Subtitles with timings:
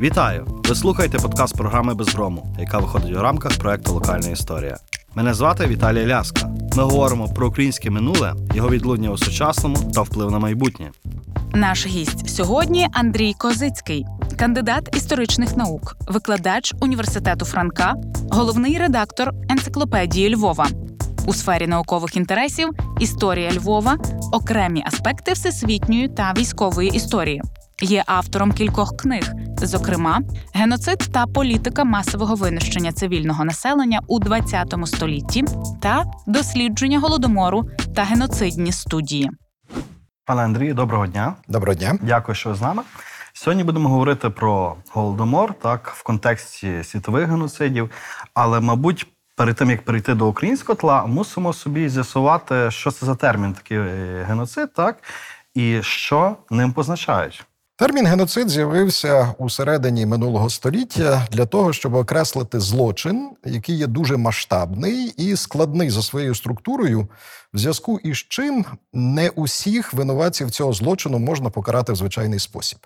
[0.00, 0.46] Вітаю!
[0.68, 4.76] Ви слухаєте подкаст програми Безброму, яка виходить у рамках проекту Локальна історія.
[5.14, 6.50] Мене звати Віталій Ляска.
[6.76, 10.90] Ми говоримо про українське минуле, його відлуння у сучасному та вплив на майбутнє.
[11.54, 14.06] Наш гість сьогодні Андрій Козицький,
[14.36, 17.94] кандидат історичних наук, викладач університету Франка,
[18.30, 20.66] головний редактор енциклопедії Львова.
[21.26, 22.70] У сфері наукових інтересів
[23.00, 23.96] історія Львова,
[24.32, 27.42] окремі аспекти всесвітньої та військової історії.
[27.80, 30.20] Є автором кількох книг, зокрема,
[30.54, 35.44] геноцид та політика масового винищення цивільного населення у ХХ столітті
[35.82, 39.30] та дослідження голодомору та геноцидні студії.
[40.24, 41.34] Пане Андрію, доброго дня.
[41.48, 41.98] Доброго дня.
[42.02, 42.82] Дякую, що ви з нами.
[43.32, 47.90] Сьогодні будемо говорити про голодомор, так, в контексті світових геноцидів.
[48.34, 53.14] Але, мабуть, перед тим як перейти до українського тла, мусимо собі з'ясувати, що це за
[53.14, 55.02] термін такий е, геноцид, так,
[55.54, 57.44] і що ним позначають.
[57.78, 64.16] Термін геноцид з'явився у середині минулого століття для того, щоб окреслити злочин, який є дуже
[64.16, 67.08] масштабний і складний за своєю структурою,
[67.54, 72.78] в зв'язку із чим не усіх винуватців цього злочину можна покарати в звичайний спосіб.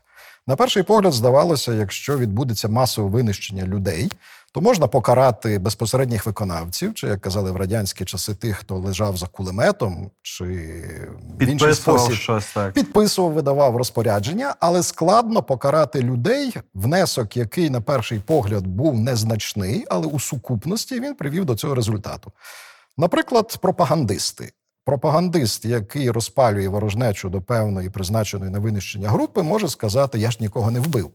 [0.46, 4.12] На перший погляд, здавалося, якщо відбудеться масове винищення людей,
[4.52, 9.26] то можна покарати безпосередніх виконавців, чи як казали в радянські часи, тих, хто лежав за
[9.26, 10.44] кулеметом, чи
[11.40, 12.72] в інший спосіб щось так.
[12.72, 20.06] підписував, видавав розпорядження, але складно покарати людей, внесок, який на перший погляд був незначний, але
[20.06, 22.32] у сукупності він привів до цього результату.
[22.98, 24.52] Наприклад, пропагандисти.
[24.84, 30.70] Пропагандист, який розпалює ворожнечу до певної призначеної на винищення групи, може сказати: Я ж нікого
[30.70, 31.10] не вбив.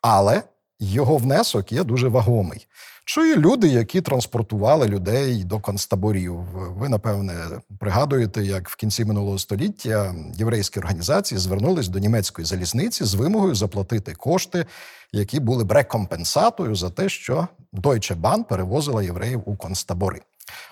[0.00, 0.42] Але
[0.86, 2.66] його внесок є дуже вагомий.
[3.04, 6.34] Чи люди, які транспортували людей до концтаборів.
[6.54, 7.34] Ви, напевне,
[7.78, 14.14] пригадуєте, як в кінці минулого століття єврейські організації звернулись до німецької залізниці з вимогою заплатити
[14.14, 14.66] кошти,
[15.12, 20.20] які були б рекомпенсатою за те, що Deutsche Bahn перевозила євреїв у концтабори.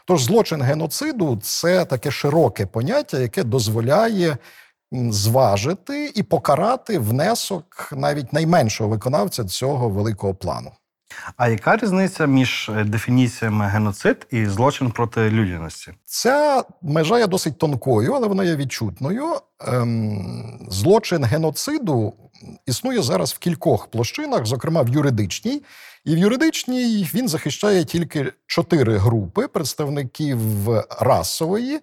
[0.05, 4.37] Тож злочин геноциду це таке широке поняття, яке дозволяє
[4.92, 10.72] зважити і покарати внесок навіть найменшого виконавця цього великого плану.
[11.36, 15.92] А яка різниця між е, дефініціями геноцид і злочин проти людяності?
[16.04, 19.26] Ця межа є досить тонкою, але вона є відчутною.
[19.60, 22.14] Ем, злочин геноциду
[22.66, 25.62] існує зараз в кількох площинах, зокрема в юридичній.
[26.04, 30.38] І в юридичній він захищає тільки чотири групи представників
[31.00, 31.80] расової,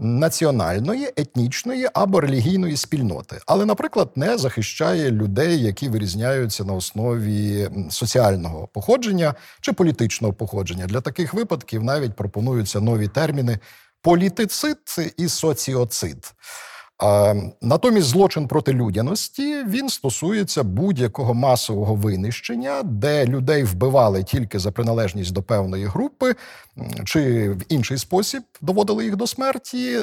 [0.00, 8.66] національної, етнічної або релігійної спільноти, але, наприклад, не захищає людей, які вирізняються на основі соціального
[8.66, 10.86] походження чи політичного походження.
[10.86, 13.58] Для таких випадків навіть пропонуються нові терміни
[14.02, 14.78] політицид
[15.16, 16.34] і соціоцид.
[17.62, 25.32] Натомість злочин проти людяності він стосується будь-якого масового винищення, де людей вбивали тільки за приналежність
[25.32, 26.34] до певної групи,
[27.04, 29.98] чи в інший спосіб доводили їх до смерті,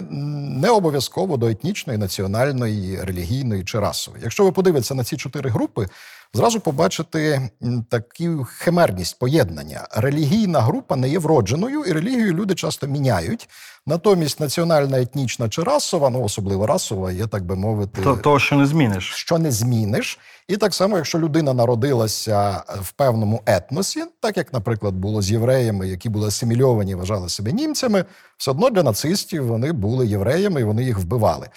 [0.62, 4.24] не обов'язково до етнічної, національної, релігійної чи расової.
[4.24, 5.88] Якщо ви подивитеся на ці чотири групи,
[6.34, 7.50] зразу побачите
[7.90, 9.88] таку химерність поєднання.
[9.92, 13.50] Релігійна група не є вродженою, і релігію люди часто міняють.
[13.86, 18.56] Натомість національна, етнічна чи расова, ну особливо расова, є так би мовити, То, того, що
[18.56, 20.20] не зміниш, що не зміниш.
[20.48, 25.88] І так само, якщо людина народилася в певному етносі, так як, наприклад, було з євреями,
[25.88, 28.06] які були асимільовані, вважали себе німцями,
[28.38, 31.48] все одно для нацистів вони були євреями і вони їх вбивали.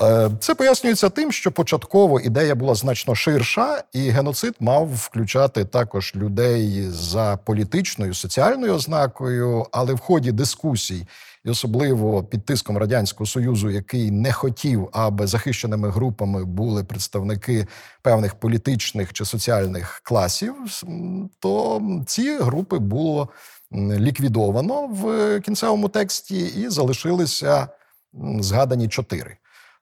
[0.00, 6.12] Е, це пояснюється тим, що початково ідея була значно ширша, і геноцид мав включати також
[6.16, 11.06] людей за політичною соціальною ознакою, але в ході дискусій
[11.44, 17.66] і особливо під тиском радянського союзу, який не хотів, аби захищеними групами були представники
[18.02, 20.54] певних політичних чи соціальних класів,
[21.38, 23.28] то ці групи було
[23.74, 27.68] ліквідовано в кінцевому тексті і залишилися
[28.40, 29.36] згадані чотири.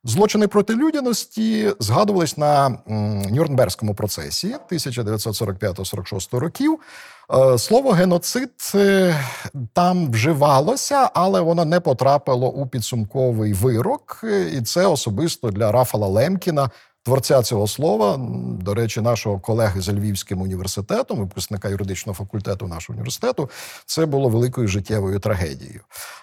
[0.09, 2.79] Злочини проти людяності згадувались на
[3.31, 6.79] Нюрнберзькому процесі 1945-46 років.
[7.35, 9.15] Е, слово геноцид е,
[9.73, 16.71] там вживалося, але воно не потрапило у підсумковий вирок, і це особисто для Рафала Лемкіна,
[17.07, 18.17] творця цього слова,
[18.61, 23.51] до речі, нашого колеги з Львівським університетом, випускника юридичного факультету нашого університету,
[23.87, 25.81] це було великою життєвою трагедією.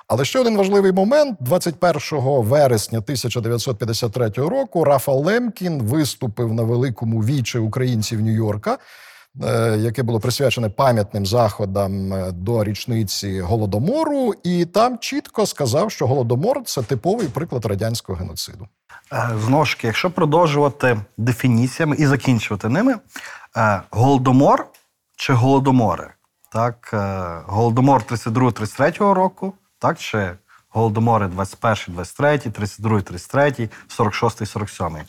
[0.08, 7.58] Але ще один важливий момент: 21 вересня 1953 року Рафал Лемкін виступив на великому вічі
[7.58, 8.78] українців Нью-Йорка.
[9.42, 16.08] Е, яке було присвячене пам'ятним заходам е, до річниці голодомору, і там чітко сказав, що
[16.08, 18.68] голодомор це типовий приклад радянського геноциду.
[19.14, 22.96] Е, таки, якщо продовжувати дефініціями і закінчувати ними,
[23.92, 24.68] голодомор
[25.16, 26.10] чи голодомори?
[26.52, 26.90] Так,
[27.48, 30.32] голодомор 32-33 року, так, чи
[30.70, 33.70] голодомори 21-23, 32-33,
[34.00, 35.04] 46-47.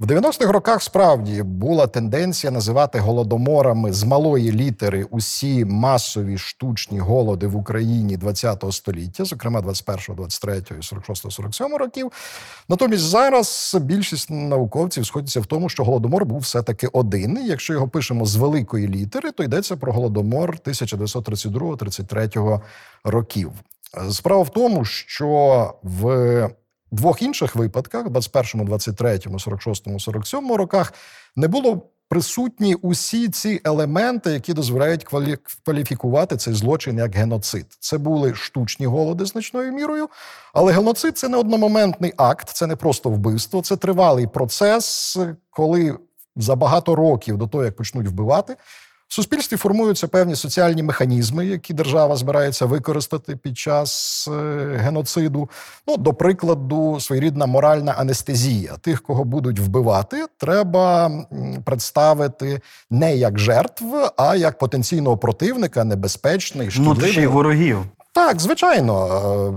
[0.00, 7.46] В 90-х роках справді була тенденція називати голодоморами з малої літери усі масові штучні голоди
[7.46, 12.12] в Україні ХХ століття, зокрема 21, 23, 46, 47 років.
[12.68, 17.38] Натомість зараз більшість науковців сходяться в тому, що голодомор був все-таки один.
[17.44, 22.60] Якщо його пишемо з великої літери, то йдеться про голодомор 1932-33
[23.04, 23.52] років.
[24.10, 26.48] Справа в тому, що в
[26.90, 30.92] двох інших випадках, 21, 23, 46, 47 роках,
[31.36, 37.66] не було присутні усі ці елементи, які дозволяють квалі- кваліфікувати цей злочин як геноцид.
[37.80, 40.08] Це були штучні голоди значною мірою,
[40.54, 45.18] але геноцид це не одномоментний акт, це не просто вбивство, це тривалий процес,
[45.50, 45.98] коли
[46.36, 48.56] за багато років до того, як почнуть вбивати.
[49.08, 54.32] В суспільстві формуються певні соціальні механізми, які держава збирається використати під час е,
[54.76, 55.48] геноциду.
[55.86, 58.76] Ну, до прикладу, своєрідна моральна анестезія.
[58.76, 61.10] Тих, кого будуть вбивати, треба
[61.64, 62.60] представити
[62.90, 63.84] не як жертв,
[64.16, 67.26] а як потенційного противника, небезпечний, шкідливий.
[67.26, 67.78] ворогів.
[68.18, 69.06] Так, звичайно.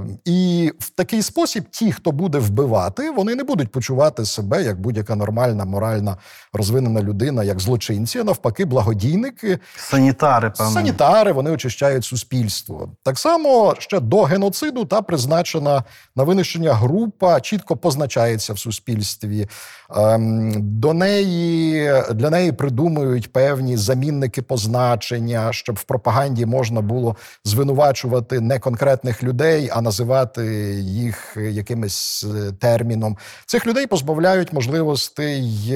[0.08, 4.82] Е, І в такий спосіб ті, хто буде вбивати, вони не будуть почувати себе як
[4.82, 6.18] будь-яка нормальна, моральна
[6.54, 10.74] розвинена людина, як злочинці, а навпаки, благодійники, Санітари, певно.
[10.74, 12.90] санітари, вони очищають суспільство.
[13.04, 15.84] Так само ще до геноциду та призначена
[16.16, 19.48] на винищення група чітко позначається в суспільстві.
[19.96, 27.16] Ем, До неї для неї придумують певні замінники позначення, щоб в пропаганді можна було
[27.46, 30.46] звинувачувати не конкретних людей, а називати
[30.82, 33.18] їх якимось е, терміном.
[33.46, 35.74] Цих людей позбавляють можливостей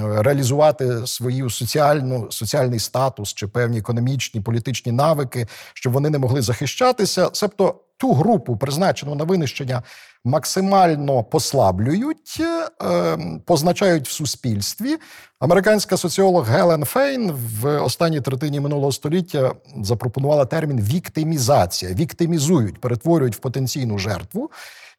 [0.00, 7.30] реалізувати свою соціальну соціальний статус чи певні економічні політичні навики, щоб вони не могли захищатися.
[7.32, 9.82] Себто ту групу, призначену на винищення,
[10.24, 12.42] максимально послаблюють,
[12.82, 14.96] е, позначають в суспільстві.
[15.40, 19.52] Американська соціолог Гелен Фейн в останній третині минулого століття
[19.82, 21.94] запропонувала термін віктимізація.
[21.94, 24.50] Віктимізують, перетворюють в потенційну жертву.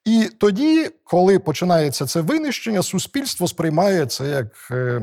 [0.08, 5.02] І тоді, коли починається це винищення, суспільство сприймає це як е,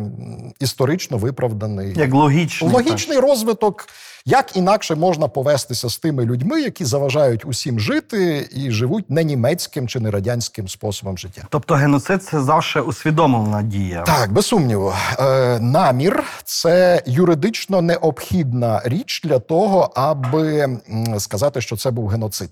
[0.60, 2.68] історично виправданий Як логічно.
[2.68, 3.86] логічний розвиток.
[4.26, 9.88] Як інакше можна повестися з тими людьми, які заважають усім жити і живуть не німецьким
[9.88, 11.42] чи не радянським способом життя?
[11.50, 14.02] Тобто геноцид це завжди усвідомлена дія.
[14.02, 20.78] Так, без сумніву, е, намір це юридично необхідна річ для того, аби
[21.18, 22.50] сказати, що це був геноцид.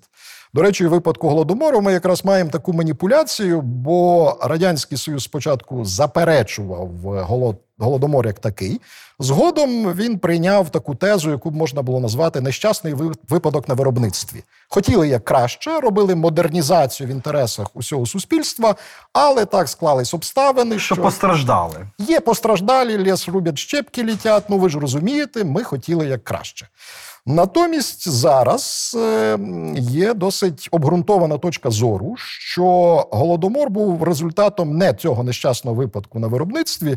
[0.55, 6.91] До речі, у випадку голодомору ми якраз маємо таку маніпуляцію, бо радянський союз спочатку заперечував
[7.03, 7.57] голод.
[7.79, 8.81] Голодомор як такий.
[9.19, 12.95] Згодом він прийняв таку тезу, яку можна було назвати нещасний
[13.29, 14.45] випадок на виробництві.
[14.69, 18.75] Хотіли як краще, робили модернізацію в інтересах усього суспільства,
[19.13, 21.87] але так склались обставини, Що що постраждали.
[21.99, 24.45] Є постраждалі, ліс рубять, щепки літять.
[24.49, 26.69] Ну ви ж розумієте, ми хотіли як краще.
[27.27, 29.39] Натомість зараз е,
[29.79, 32.65] є досить обґрунтована точка зору, що
[33.11, 36.97] голодомор був результатом не цього нещасного випадку на виробництві.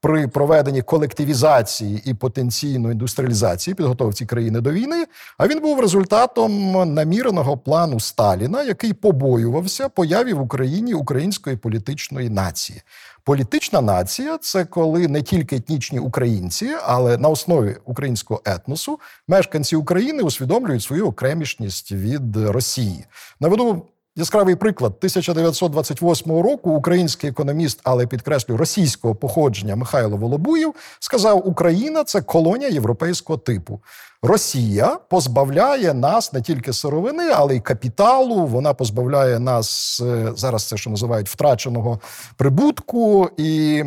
[0.00, 5.06] При проведенні колективізації і потенційної індустріалізації підготовці країни до війни,
[5.38, 12.82] а він був результатом наміреного плану Сталіна, який побоювався появі в Україні української політичної нації.
[13.26, 20.22] Політична нація це коли не тільки етнічні українці, але на основі українського етносу мешканці України
[20.22, 23.04] усвідомлюють свою окремішність від Росії.
[23.40, 26.70] Наведу яскравий приклад 1928 року.
[26.70, 33.80] Український економіст, але підкреслю російського походження Михайло Волобуєв сказав: Україна це колонія європейського типу.
[34.22, 38.46] Росія позбавляє нас не тільки сировини, але й капіталу.
[38.46, 40.68] Вона позбавляє нас е, зараз.
[40.68, 42.00] Це що називають втраченого
[42.36, 43.82] прибутку, і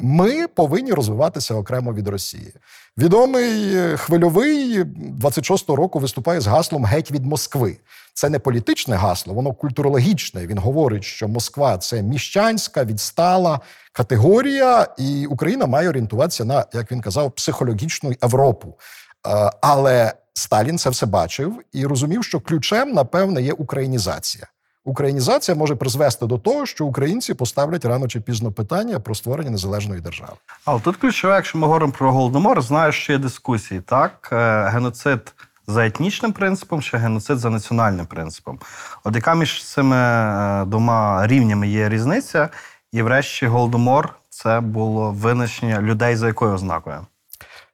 [0.00, 2.52] ми повинні розвиватися окремо від Росії.
[2.98, 4.82] Відомий е, хвильовий
[5.22, 7.76] 26-го року виступає з гаслом Геть від Москви.
[8.14, 10.46] Це не політичне гасло, воно культурологічне.
[10.46, 13.60] Він говорить, що Москва це міщанська, відстала
[13.92, 18.78] категорія, і Україна має орієнтуватися на, як він казав, психологічну Європу.
[19.26, 24.46] Е, Але Сталін це все бачив і розумів, що ключем, напевне, є українізація.
[24.84, 30.00] Українізація може призвести до того, що українці поставлять рано чи пізно питання про створення незалежної
[30.00, 30.32] держави.
[30.64, 33.80] Але тут ключове, якщо ми говоримо про голодомор, знаю, що є дискусії.
[33.80, 35.34] Так, Е, геноцид
[35.70, 38.58] за етнічним принципом чи геноцид за національним принципом.
[39.04, 42.48] От яка між цими е, двома рівнями є різниця?
[42.92, 47.06] І врешті голодомор це було винищення людей за якою ознакою?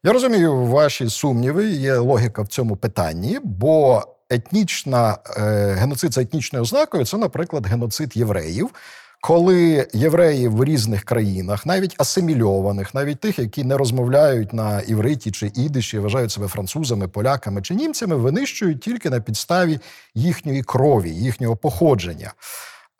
[0.02, 5.40] Я розумію ваші сумніви, є логіка в цьому питанні, бо етнічна е,
[5.72, 8.70] геноцид за етнічною ознакою це, наприклад, геноцид євреїв.
[9.20, 15.52] Коли євреї в різних країнах, навіть асимільованих, навіть тих, які не розмовляють на івриті чи
[15.54, 19.78] ідиші, вважають себе французами, поляками чи німцями, винищують тільки на підставі
[20.14, 22.32] їхньої крові, їхнього походження.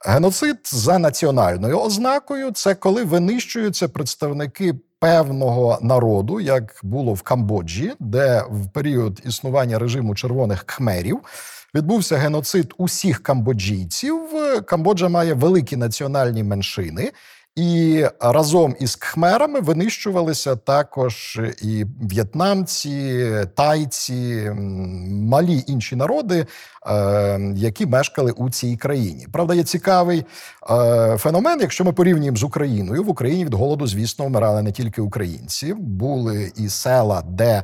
[0.07, 8.45] Геноцид за національною ознакою це коли винищуються представники певного народу, як було в Камбоджі, де
[8.51, 11.21] в період існування режиму червоних кхмерів
[11.75, 14.21] відбувся геноцид усіх камбоджійців.
[14.67, 17.13] Камбоджа має великі національні меншини.
[17.57, 24.51] І разом із кхмерами винищувалися також і в'єтнамці, тайці,
[25.11, 26.47] малі інші народи,
[26.87, 29.27] е, які мешкали у цій країні.
[29.33, 30.25] Правда, є цікавий
[30.71, 31.61] е, феномен.
[31.61, 36.53] Якщо ми порівнюємо з Україною, в Україні від голоду, звісно, вмирали не тільки українці, були
[36.57, 37.63] і села, де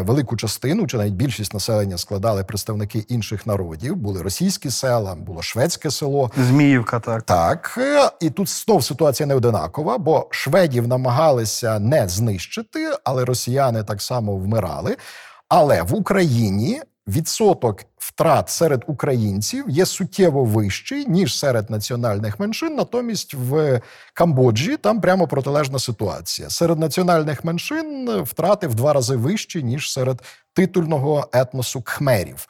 [0.00, 3.96] велику частину чи навіть більшість населення складали представники інших народів.
[3.96, 6.30] Були російські села, було шведське село.
[6.36, 7.22] Зміївка, так.
[7.22, 13.84] Так, е, і тут знов ситуація не одинакова, бо шведів намагалися не знищити, але росіяни
[13.84, 14.96] так само вмирали.
[15.48, 16.80] Але в Україні
[17.12, 22.74] відсоток втрат серед українців є суттєво вищий ніж серед національних меншин.
[22.74, 23.80] Натомість в
[24.14, 26.50] Камбоджі там прямо протилежна ситуація.
[26.50, 32.46] Серед національних меншин втрати в два рази вищі ніж серед титульного етносу кхмерів.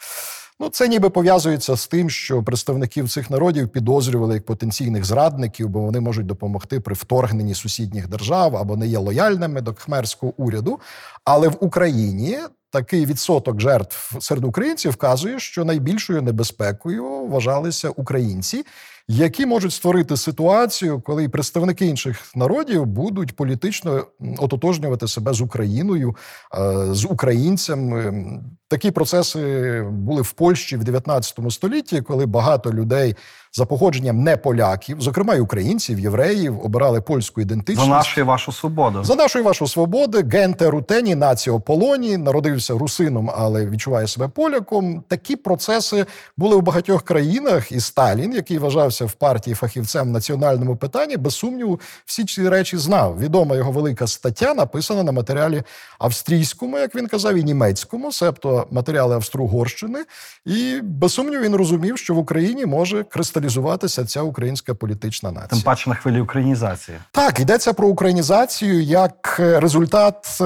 [0.63, 5.81] Ну, це ніби пов'язується з тим, що представників цих народів підозрювали як потенційних зрадників, бо
[5.81, 10.81] вони можуть допомогти при вторгненні сусідніх держав або не є лояльними до кхмерського уряду.
[11.25, 12.39] Але в Україні
[12.71, 18.65] такий відсоток жертв серед українців вказує, що найбільшою небезпекою вважалися українці,
[19.09, 24.07] які можуть створити ситуацію, коли представники інших народів будуть політично
[24.39, 26.17] ототожнювати себе з Україною,
[26.55, 28.25] е, з українцями.
[28.69, 33.17] Такі процеси були в Польщі в 19 столітті, коли багато людей
[33.55, 37.91] за походженням не поляків, зокрема й українців, євреїв, обирали польську За ідентичність.
[37.91, 39.05] нашу і вашу свободу.
[39.05, 45.05] За нашої вашої свободи, Генте Рутені, націо Полоні, народився русином, але відчуває себе поляком.
[45.09, 46.07] Такі процеси
[46.37, 51.35] були у багатьох країнах, і Сталін, який вважався в партії фахівцем в національному питанні, без
[51.35, 53.19] сумніву, всі ці речі знав.
[53.19, 55.63] Відома його велика стаття, написана на матеріалі
[55.99, 59.99] австрійському, як він казав, і німецькому, себто матеріали Австро-Угорщини.
[60.47, 63.42] І без сумніву він розумів, що в Україні може кристалізуватися
[64.05, 65.49] ця українська політична нація.
[65.49, 66.99] Тим паче на хвилі українізації.
[67.11, 70.45] Так, йдеться про українізацію як е, результат е,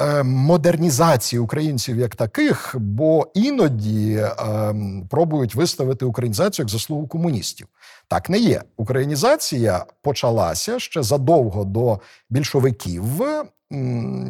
[0.00, 4.74] е, модернізації українців як таких, бо іноді е,
[5.10, 7.66] пробують виставити українізацію як заслугу комуністів.
[8.08, 8.62] Так не є.
[8.76, 13.04] Українізація почалася ще задовго до більшовиків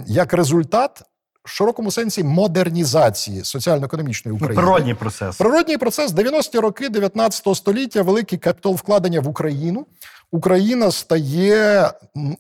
[0.06, 1.02] як результат
[1.44, 4.62] в широкому сенсі модернізації соціально-економічної України.
[4.62, 5.36] Природній процес.
[5.36, 9.86] Природній процес 90-ті роки 19 століття, великий капітал вкладення в Україну.
[10.30, 11.90] Україна стає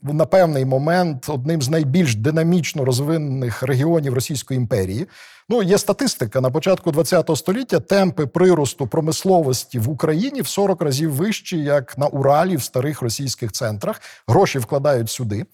[0.02, 5.06] на певний момент одним з найбільш динамічно розвинених регіонів Російської імперії.
[5.48, 11.12] Ну, є статистика на початку ХХ століття темпи приросту промисловості в Україні в 40 разів
[11.12, 14.00] вищі, як на Уралі в старих російських центрах.
[14.28, 15.46] Гроші вкладають сюди.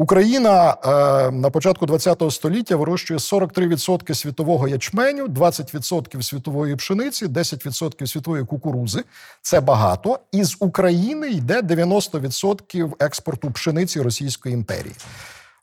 [0.00, 8.44] Україна е, на початку ХХ століття вирощує 43% світового ячменю, 20% світової пшениці, 10% світової
[8.44, 9.04] кукурузи.
[9.42, 10.18] Це багато.
[10.32, 14.94] Із України йде 90% експорту пшениці Російської імперії.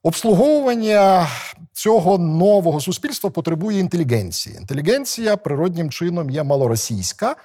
[0.03, 1.27] Обслуговування
[1.73, 4.55] цього нового суспільства потребує інтелігенції.
[4.55, 7.35] Інтелігенція природнім чином є малоросійська.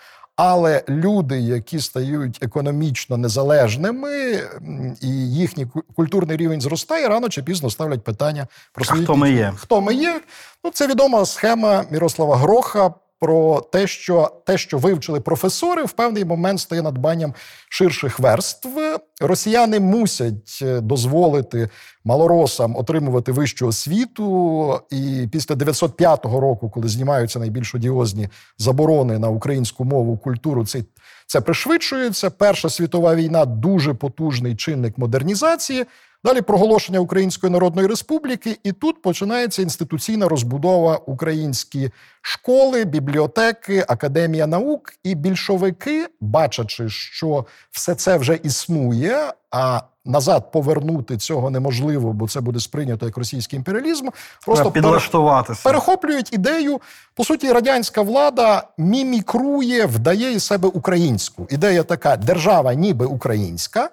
[0.42, 4.10] Але люди, які стають економічно незалежними,
[5.00, 9.30] і їхній ку- культурний рівень зростає, рано чи пізно ставлять питання про свої хто ми
[9.30, 9.52] є?
[9.56, 10.20] Хто ми є?
[10.64, 16.24] Ну, це відома схема Мірослава Гроха про те, що те, що вивчили професори, в певний
[16.24, 17.34] момент стає надбанням
[17.68, 18.68] ширших верств.
[19.20, 21.68] Росіяни мусять е, дозволити
[22.04, 24.80] малоросам отримувати вищу освіту.
[24.90, 30.84] І після 905 року, коли знімаються найбільш одіозні заборони на українську мову, культуру, це,
[31.26, 32.30] це пришвидшується.
[32.30, 35.86] Перша світова війна дуже потужний чинник модернізації.
[36.24, 41.90] Далі проголошення Української Народної Республіки, і тут починається інституційна розбудова українські
[42.22, 44.92] школи, бібліотеки, академія наук.
[45.04, 52.40] І більшовики, бачачи, що все це вже існує, а назад повернути цього неможливо, бо це
[52.40, 54.08] буде сприйнято як російський імперіалізм.
[54.46, 55.60] Просто підлаштуватися.
[55.64, 56.80] перехоплюють ідею.
[57.14, 61.46] По суті, радянська влада мімікрує, вдає із себе українську.
[61.50, 63.90] Ідея така: держава, ніби українська.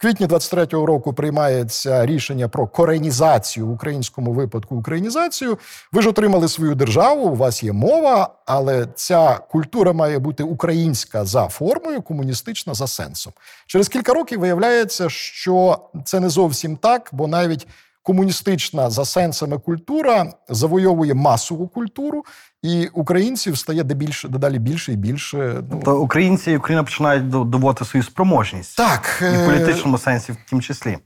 [0.00, 5.58] Квітні 23-го року приймається рішення про коренізацію в українському випадку українізацію.
[5.92, 11.24] Ви ж отримали свою державу, у вас є мова, але ця культура має бути українська
[11.24, 13.32] за формою, комуністична за сенсом.
[13.66, 17.66] Через кілька років виявляється, що це не зовсім так, бо навіть
[18.02, 22.24] комуністична за сенсами культура завойовує масову культуру,
[22.62, 25.62] і українців стає дебільше дедалі більше і більше.
[25.70, 28.76] Ну, То українці і Україна починають доводити свою спроможність.
[28.76, 30.98] так, І в е, політичному сенсі, в тім числі.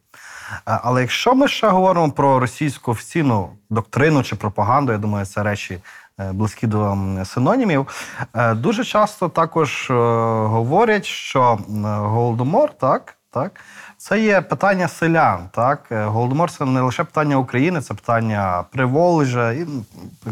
[0.65, 5.79] Але якщо ми ще говоримо про російську офіційну доктрину чи пропаганду, я думаю, це речі
[6.21, 7.87] е, близькі до синонімів.
[8.35, 13.61] е, Дуже часто також говорять, що голодомор, так, так,
[14.09, 15.49] це є питання селян.
[15.53, 15.85] Так?
[15.91, 19.67] Е, Голодомор це не лише питання України, це питання Приволжя, і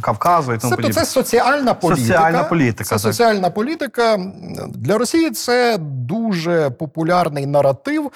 [0.00, 0.94] Кавказу і тому Тобто подібне.
[0.94, 2.06] це соціальна політика.
[2.06, 3.00] Соціальна політика, Це так.
[3.00, 4.18] соціальна політика.
[4.68, 8.12] Для Росії це дуже популярний наратив.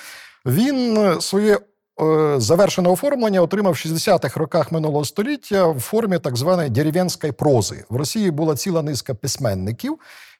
[0.47, 1.59] Він е, своє
[2.03, 7.85] е, завершене оформлення отримав в 60-х роках минулого століття в формі так званої дерев'янської прози.
[7.89, 9.99] В Росії була ціла низка письменників.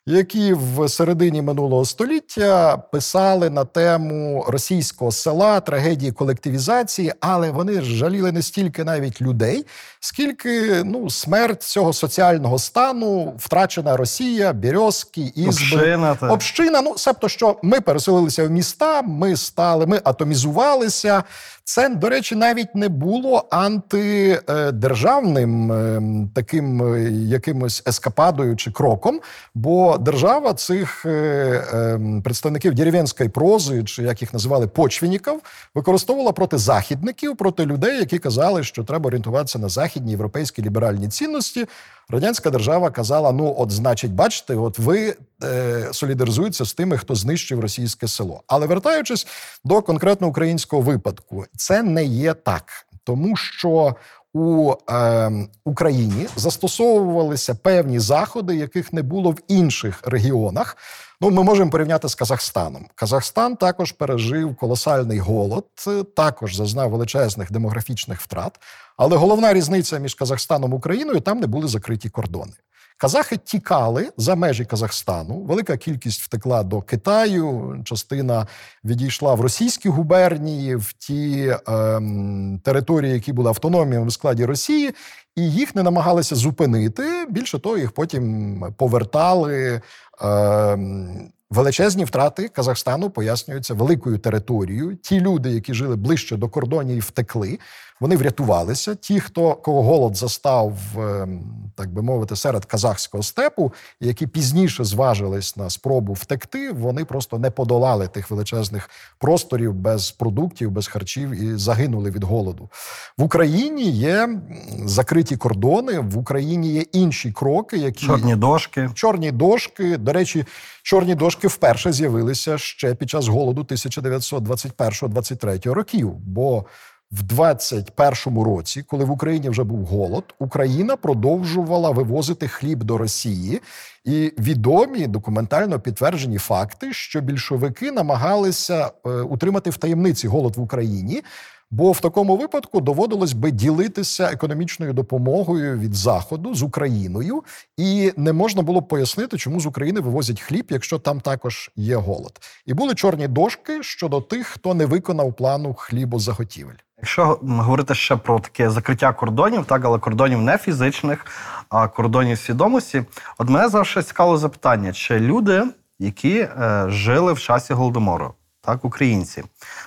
[0.09, 8.33] Які в середині минулого століття писали на тему російського села, трагедії колективізації, але вони жаліли
[8.33, 9.67] не стільки навіть людей,
[10.07, 15.49] скільки ну смерть цього соціального стану, втрачена Росія, Березки, Ізби.
[15.49, 16.33] Община, так.
[16.33, 21.25] Община, ну себто, що ми переселилися в міста, ми стали, ми атомізувалися.
[21.69, 29.21] Це, до речі, навіть не було антидержавним ем, таким е, якимось ескападою чи кроком,
[29.55, 35.41] бо держава цих е, ем, представників дерев'янської прози, чи як їх називали почвініків,
[35.75, 41.67] використовувала проти західників, проти людей, які казали, що треба орієнтуватися на західні європейські ліберальні цінності.
[42.09, 47.61] Радянська держава казала: ну, от, значить, бачите, от ви е, солідаризуєтеся з тими, хто знищив
[47.61, 48.43] російське село.
[48.47, 49.27] Але вертаючись
[49.65, 53.95] до конкретно українського випадку, це не є так, тому що
[54.35, 55.31] у е,
[55.65, 60.77] Україні застосовувалися певні заходи, яких не було в інших регіонах.
[61.21, 62.87] Ну, ми можемо порівняти з Казахстаном.
[62.95, 68.61] Казахстан також пережив колосальний голод, е, також зазнав величезних демографічних втрат.
[68.97, 72.53] Але головна різниця між Казахстаном і Україною там не були закриті кордони.
[72.99, 75.43] Казахи тікали за межі Казахстану.
[75.43, 77.77] Велика кількість втекла до Китаю.
[77.85, 78.47] Частина
[78.85, 84.95] відійшла в російські губернії, в ті ем, території, які були автономіями в складі Росії,
[85.37, 87.27] і їх не намагалися зупинити.
[87.29, 89.81] Більше того, їх потім повертали.
[90.21, 94.97] Ем, Величезні втрати Казахстану пояснюються великою територією.
[94.97, 97.59] Ті люди, які жили ближче до кордонів, втекли.
[98.01, 98.95] Вони врятувалися.
[98.95, 101.45] Ті, хто кого голод застав, ем,
[101.77, 107.51] так би мовити, серед казахського степу, які пізніше зважились на спробу втекти, вони просто не
[107.51, 112.71] подолали тих величезних просторів без продуктів, без харчів і загинули від голоду.
[113.19, 114.41] В Україні є
[114.85, 118.91] закриті кордони, в Україні є інші кроки, які Чорні дошки.
[118.95, 119.97] Чорні дошки.
[119.97, 120.45] До речі,
[120.83, 126.11] чорні дошки вперше з'явилися ще під час голоду 1921-23 років.
[126.11, 126.65] Бо
[127.11, 133.61] в 21-му році, коли в Україні вже був голод, Україна продовжувала вивозити хліб до Росії,
[134.05, 141.23] і відомі документально підтверджені факти, що більшовики намагалися е, утримати в таємниці голод в Україні.
[141.71, 147.45] Бо в такому випадку доводилось би ділитися економічною допомогою від заходу з Україною,
[147.77, 151.97] і не можна було б пояснити, чому з України вивозять хліб, якщо там також є
[151.97, 152.41] голод.
[152.67, 156.75] І були чорні дошки щодо тих, хто не виконав плану хлібозаготівель.
[156.99, 161.27] Якщо говорити ще про таке закриття кордонів, так, але кордонів не фізичних,
[161.69, 163.05] а кордонів свідомості,
[163.39, 165.63] от мене завжди цікавило запитання: чи люди,
[165.99, 168.35] які е, жили в часі голодомору,
[168.67, 169.45] так, українці,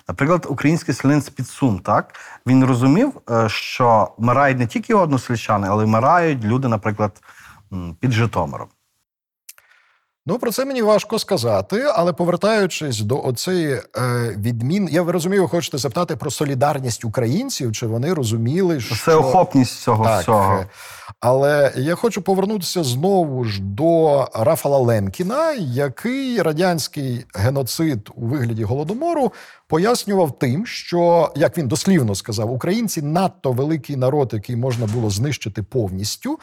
[0.08, 2.16] наприклад, український селянин з Підсум, так,
[2.48, 7.22] він розумів, е, що вмирають не тільки односельчани, але й вмирають люди, наприклад,
[8.00, 8.68] під Житомиром.
[10.30, 13.82] Ну про це мені важко сказати, але повертаючись до оцеї е,
[14.38, 19.82] відмін, я розумію, ви хочете запитати про солідарність українців, чи вони розуміли, що Це охопність
[19.82, 20.66] цього Так, всього.
[21.20, 29.32] Але я хочу повернутися знову ж до Рафала Лемкіна, який радянський геноцид у вигляді голодомору
[29.68, 35.64] пояснював тим, що як він дослівно сказав, українці надто великий народ, який можна було знищити
[35.64, 36.40] повністю.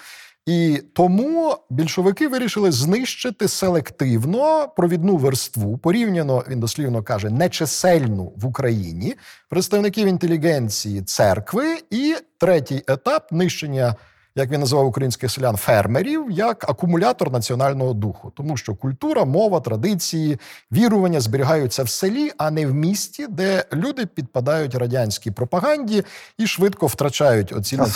[0.47, 9.15] І тому більшовики вирішили знищити селективно провідну верству, порівняно він дослівно каже, нечисельну в Україні
[9.49, 13.95] представників інтелігенції церкви, і третій етап нищення
[14.37, 20.39] як він називав українських селян, фермерів, як акумулятор національного духу, тому що культура, мова, традиції,
[20.73, 26.05] вірування зберігаються в селі, а не в місті, де люди підпадають радянській пропаганді
[26.39, 27.93] і швидко втрачають оці маркери.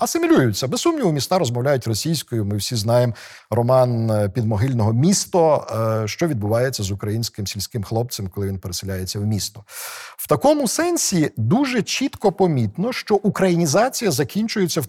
[0.00, 0.68] Асимілюються.
[0.68, 2.44] Без сумніву, міста розмовляють російською.
[2.44, 3.14] Ми всі знаємо
[3.50, 5.66] роман е, підмогильного місто,
[6.04, 9.64] е, що відбувається з українським сільським хлопцем, коли він переселяється в місто.
[10.16, 14.86] В такому сенсі дуже чітко помітно, що українізація закінчується в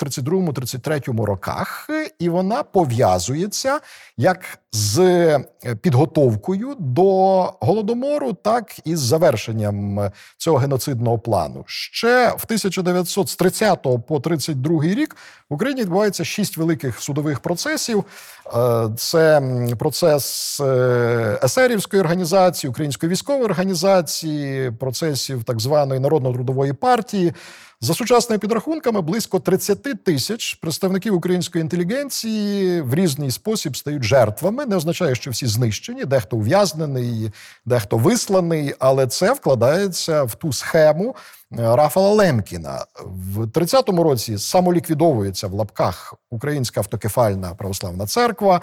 [0.54, 1.90] 32-33 роках,
[2.20, 3.80] і вона пов'язується
[4.18, 5.46] як з е,
[5.82, 7.04] підготовкою до
[7.60, 11.64] голодомору, так і з завершенням цього геноцидного плану.
[11.68, 15.16] Ще в 1900, з 30 по 32 рік
[15.50, 18.04] в Україні відбувається шість великих судових процесів.
[18.56, 19.42] Е, Це
[19.80, 27.34] процес е, есерівської організації, української військової організації, процесів так званої народно-трудової партії.
[27.84, 34.66] За сучасними підрахунками, близько 30 тисяч представників української інтелігенції в різний спосіб стають жертвами.
[34.66, 37.32] Не означає, що всі знищені, дехто ув'язнений,
[37.66, 41.16] дехто висланий, але це вкладається в ту схему
[41.52, 42.86] е, Рафала Лемкіна.
[43.06, 48.62] В 30-му році самоліквідовується в лапках Українська автокефальна православна церква.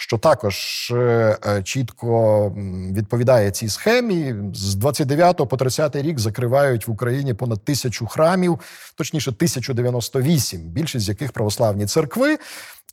[0.00, 2.48] Що також е, е, чітко
[2.92, 4.34] відповідає цій схемі.
[4.54, 8.58] З 29 по 30 рік закривають в Україні понад тисячу храмів,
[8.94, 12.38] точніше 1098, більшість з яких православні церкви.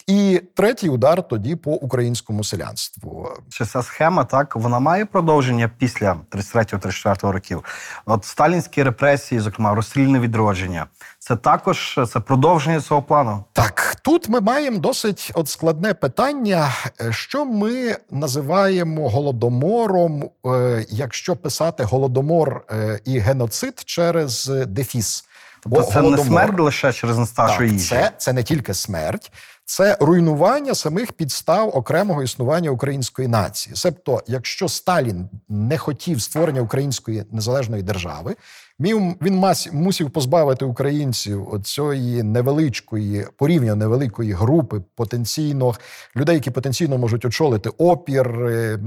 [0.07, 3.29] І третій удар тоді по українському селянству.
[3.49, 7.63] Чи ця схема так вона має продовження після 33-34 років?
[8.05, 10.85] От сталінські репресії, зокрема розстрільне відродження,
[11.19, 13.43] це також це продовження цього плану.
[13.53, 16.69] Так, тут ми маємо досить от складне питання,
[17.01, 25.25] е, що ми називаємо голодомором, е, якщо писати голодомор е, і геноцид через дефіс.
[25.69, 27.89] Тобто це не смерть лише через нестачу їжі.
[27.89, 29.31] це, це не тільки смерть,
[29.65, 33.75] це руйнування самих підстав окремого існування української нації.
[33.75, 38.35] Себто, якщо Сталін не хотів створення української незалежної держави,
[38.79, 45.73] він, мас, мусив позбавити українців цієї невеличкої, порівняно невеликої групи потенційно
[46.15, 48.79] людей, які потенційно можуть очолити опір, е,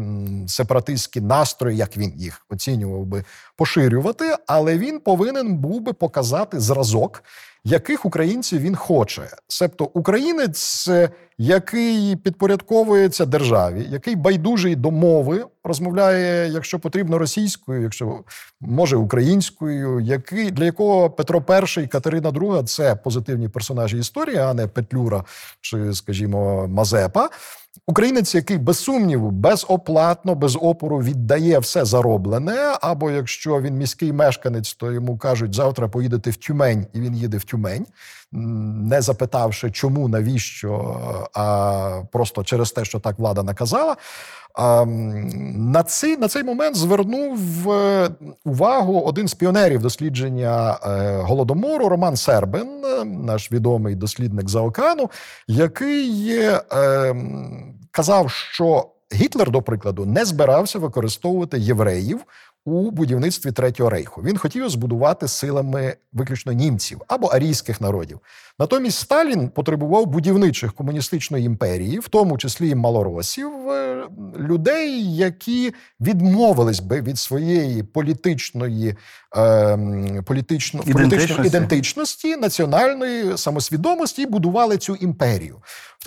[0.49, 3.25] сепаратистські настрої, як він їх оцінював би,
[3.57, 7.23] поширювати, але він повинен був би показати зразок
[7.65, 9.29] яких українців він хоче.
[9.49, 18.21] Себто українець, е, який підпорядковується державі, який байдужий до мови, розмовляє, якщо потрібно, російською, якщо
[18.61, 21.43] може українською, який для якого Петро
[21.83, 25.25] І Катерина II– це позитивні персонажі історії, а не Петлюра
[25.61, 27.29] чи, скажімо, Мазепа.
[27.87, 32.77] Українець, який без сумніву, безоплатно, без опору віддає все зароблене.
[32.81, 37.37] Або якщо він міський мешканець, то йому кажуть, завтра поїдете в Тюмень, і він їде
[37.37, 37.87] в Тюмень,
[38.33, 41.01] не запитавши, чому, навіщо,
[41.35, 43.97] а просто через те, що так влада наказала.
[45.55, 48.11] На цей, на цей момент звернув е,
[48.45, 55.11] увагу один з піонерів дослідження е, голодомору Роман Сербин, е, наш відомий дослідник заокеану,
[55.49, 57.15] який е,
[57.91, 62.21] казав, що Гітлер, до прикладу, не збирався використовувати євреїв
[62.69, 64.23] у будівництві Третього рейху.
[64.23, 68.21] Він хотів збудувати силами виключно німців або арійських народів.
[68.59, 74.05] Натомість Сталін потребував будівничих комуністичної імперії, в тому числі і малоросів, е,
[74.39, 78.95] людей, які відмовились би від своєї політичної,
[79.37, 81.47] е, політично, політичної Ідентичності.
[81.49, 85.57] ідентичності, національної самосвідомості і будували цю імперію.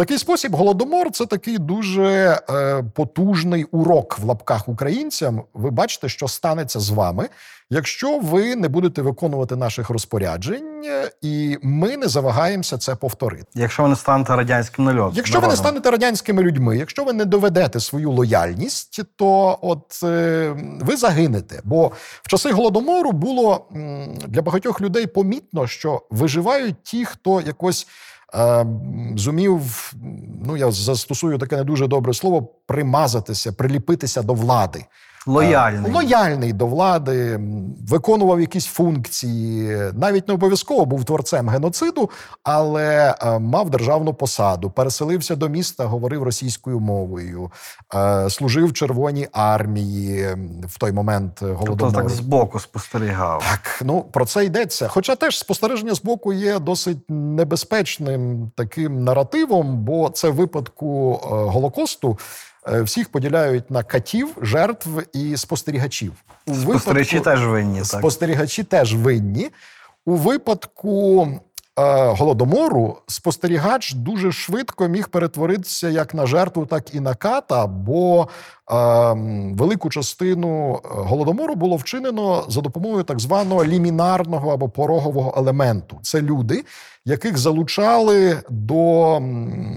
[0.02, 5.44] Такий спосіб голодомор це такий дуже е, потужний урок в лапках українцям.
[5.54, 7.30] Ви бачите, що станеться з вами,
[7.70, 13.46] якщо ви не будете виконувати наших розпоряджень, е, і ми не завагаємося це повторити.
[13.54, 15.14] Якщо ви не станете радянським нальотом.
[15.16, 20.56] Якщо ви не станете радянськими людьми, якщо ви не доведете свою лояльність, то от е,
[20.82, 21.62] ви загинете.
[21.64, 21.92] Бо
[22.24, 27.88] в часи голодомору було м, для багатьох людей помітно, що виживають ті, хто якось.
[29.16, 29.94] Зумів,
[30.46, 34.86] ну я застосую таке не дуже добре слово, примазатися, приліпитися до влади.
[35.28, 35.92] Лояльний.
[35.92, 37.40] Е, Лояльний до влади,
[37.88, 42.10] виконував якісь функції, навіть не обов'язково був творцем геноциду,
[42.44, 47.52] але е, мав державну посаду, переселився до міста, говорив російською мовою,
[47.96, 50.28] е, служив в Червоній армії
[50.68, 53.44] в той момент Тобто так збоку спостерігав.
[53.50, 54.88] Так, ну про це йдеться.
[54.88, 62.18] Хоча теж спостереження з боку є досить небезпечним таким наративом, бо це в випадку Голокосту
[62.68, 66.14] всіх поділяють на катів, жертв і спостерігачів.
[66.46, 67.78] У Спостерігачі теж винні.
[67.78, 67.88] Так.
[67.88, 69.50] спостерігачі теж винні.
[70.06, 71.28] У випадку
[71.80, 78.22] е, голодомору спостерігач дуже швидко міг перетворитися як на жертву, так і на ката, бо
[78.22, 78.28] е,
[79.54, 86.00] велику частину е, голодомору було вчинено за допомогою так званого лімінарного або порогового елементу.
[86.02, 86.64] Це люди,
[87.06, 89.22] яких залучали до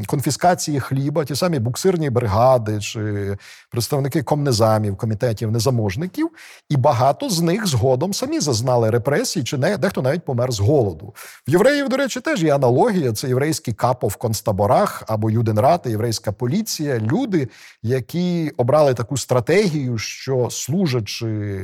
[0.06, 3.36] конфіскації хліба, ті самі буксирні бригади чи
[3.70, 6.30] представники комнезамів, комітетів незаможників,
[6.68, 11.14] і багато з них згодом самі зазнали репресій, чи не дехто навіть помер з голоду.
[11.48, 13.12] В євреїв, до речі, теж є аналогія.
[13.12, 16.98] Це єврейський капо в концтаборах або юденрати, єврейська поліція.
[16.98, 17.48] Люди,
[17.82, 21.60] які обрали таку стратегію, що служачи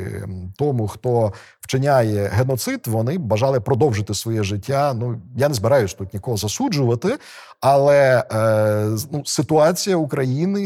[0.56, 4.94] тому, хто вчиняє геноцид, вони бажали продовжити своє життя.
[4.94, 7.18] Ну я не збираюсь тут нікого засуджувати,
[7.60, 10.62] але е, ну, ситуація України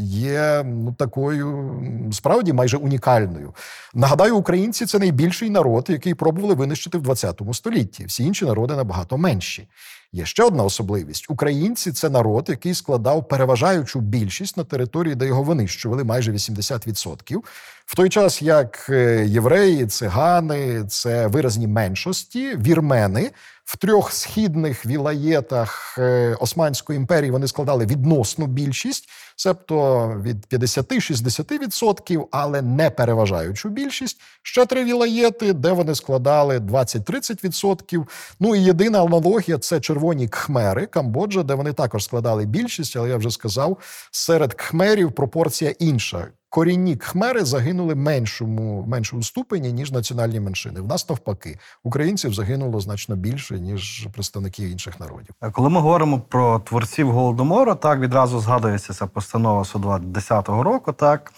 [0.00, 1.74] є ну такою
[2.12, 3.54] справді майже унікальною.
[3.94, 8.04] Нагадаю, українці це найбільший народ, який пробували винищити в 20 столітті.
[8.04, 9.68] Всі інші народи набагато менші.
[10.14, 15.42] Є ще одна особливість: українці це народ, який складав переважаючу більшість на території, де його
[15.42, 17.38] винищували майже 80%.
[17.86, 23.30] В той час як е, євреї, цигани це виразні меншості, вірмени
[23.64, 32.62] в трьох східних вілаєтах е, Османської імперії вони складали відносну більшість, себто від 50-60%, але
[32.62, 34.20] не переважаючу більшість.
[34.42, 38.06] Ще три вілаєти, де вони складали 20-30%.
[38.40, 43.16] Ну і єдина аналогія це червоні кхмери Камбоджа, де вони також складали більшість, але я
[43.16, 43.78] вже сказав,
[44.10, 46.28] серед кхмерів пропорція інша.
[46.54, 50.80] Корінні кхмери загинули меншому меншому ступені ніж національні меншини.
[50.80, 55.34] В нас навпаки, українців загинуло значно більше ніж представників інших народів.
[55.52, 60.92] Коли ми говоримо про творців голодомору, так відразу згадується ця постанова судова 10-го року.
[60.92, 61.32] Так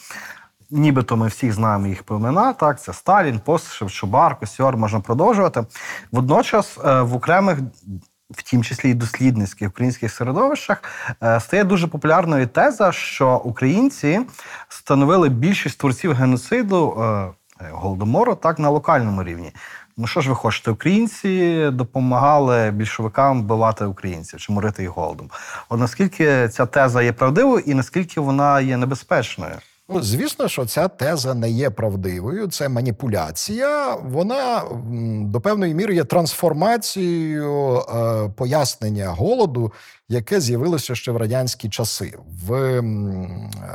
[0.70, 2.53] нібито ми всіх знаємо їх імена.
[2.53, 5.64] Так, це Сталін, Постишев, Чубар, Косьор, можна продовжувати.
[6.12, 7.59] Водночас е, в окремих.
[8.31, 10.83] В тім числі і дослідницьких українських середовищах
[11.22, 14.20] е, стає дуже популярною теза, що українці
[14.68, 17.29] становили більшість творців геноциду е,
[17.70, 19.53] голодомору так на локальному рівні.
[19.99, 20.71] Ну що ж ви хочете?
[20.71, 25.31] Українці допомагали більшовикам вбивати українців чи морити їх голодом.
[25.69, 29.55] От наскільки ця теза є правдивою і наскільки вона є небезпечною?
[29.89, 33.95] Ну, звісно, що ця теза не є правдивою, це маніпуляція.
[33.95, 34.63] Вона
[35.21, 39.73] до певної міри є трансформацією е, пояснення голоду,
[40.09, 42.14] яке з'явилося ще в радянські часи.
[42.47, 42.83] В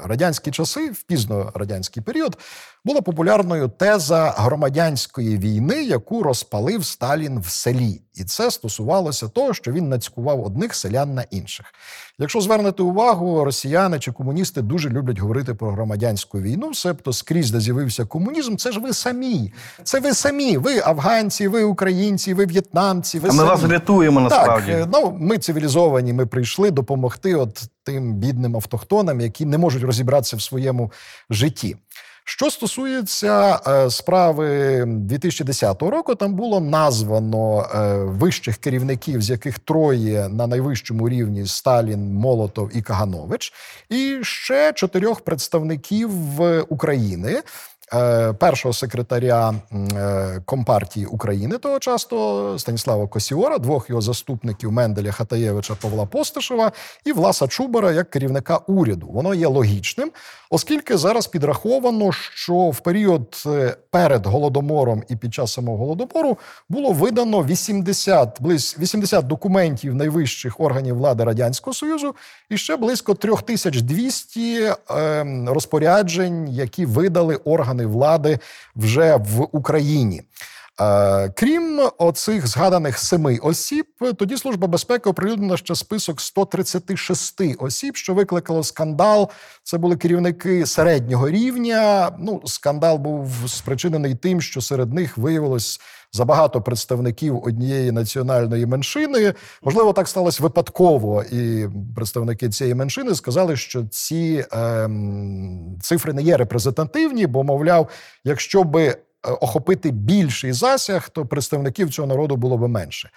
[0.03, 2.37] радянські часи, в пізно радянський період,
[2.85, 9.71] була популярною теза громадянської війни, яку розпалив Сталін в селі, і це стосувалося того, що
[9.71, 11.65] він нацькував одних селян на інших.
[12.19, 17.59] Якщо звернете увагу, росіяни чи комуністи дуже люблять говорити про громадянську війну, себто скрізь, де
[17.59, 19.53] з'явився комунізм, це ж ви самі.
[19.83, 20.57] Це ви самі.
[20.57, 23.19] Ви афганці, ви українці, ви в'єтнамці.
[23.19, 24.71] Ви А ми вас рятуємо насправді.
[24.71, 26.13] Так, е, ну ми цивілізовані.
[26.21, 30.91] Ми прийшли допомогти от тим бідним автохтонам, які не можуть розібратися в своєму
[31.29, 31.75] житті.
[32.23, 40.29] Що стосується е, справи 2010 року, там було названо е, вищих керівників, з яких троє
[40.29, 43.53] на найвищому рівні Сталін, Молотов і Каганович,
[43.89, 46.11] і ще чотирьох представників
[46.69, 47.41] України.
[47.93, 55.75] Е, Першого секретаря е, Компартії України того часу Станіслава Косіора, двох його заступників Менделя Хатаєвича
[55.81, 56.71] Павла Постишева
[57.05, 59.07] і Власа Чубара як керівника уряду.
[59.07, 60.11] Воно є логічним,
[60.49, 66.37] оскільки зараз підраховано, що в період е, перед голодомором і під час самого голодомору
[66.69, 72.15] було видано 80, близь 80 документів найвищих органів влади радянського союзу,
[72.49, 78.39] і ще близько 3200 ем, розпоряджень, які видали органи влади
[78.75, 80.21] вже в Україні.
[80.81, 83.85] Е, Крім оцих згаданих семи осіб,
[84.17, 89.29] тоді служба безпеки оприлюднила ще список 136 осіб, що викликало скандал.
[89.63, 92.11] Це були керівники середнього рівня.
[92.19, 95.79] Ну, скандал був спричинений тим, що серед них виявилось
[96.11, 99.33] забагато представників однієї національної меншини.
[99.61, 106.37] Можливо, так сталося випадково, і представники цієї меншини сказали, що ці ем, цифри не є
[106.37, 107.89] репрезентативні, бо, мовляв,
[108.23, 113.09] якщо би охопити більший засяг, то представників цього народу було би менше.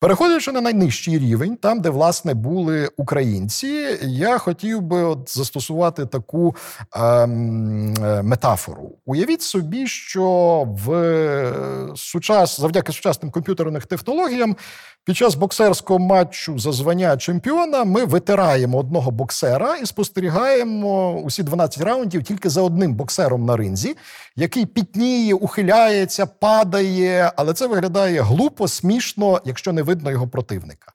[0.00, 6.56] Переходячи на найнижчий рівень, там, де власне були українці, я хотів би от застосувати таку
[6.96, 8.98] ем, е, метафору.
[9.06, 11.52] Уявіть собі, що в е,
[11.96, 14.56] сучас, завдяки сучасним комп'ютерним технологіям
[15.04, 21.84] під час боксерського матчу за звання чемпіона ми витираємо одного боксера і спостерігаємо усі 12
[21.84, 23.96] раундів тільки за одним боксером на ринзі,
[24.36, 30.92] який пітніє, ухиляється, падає, але це виглядає глупо, смішно, якщо не видно його противника.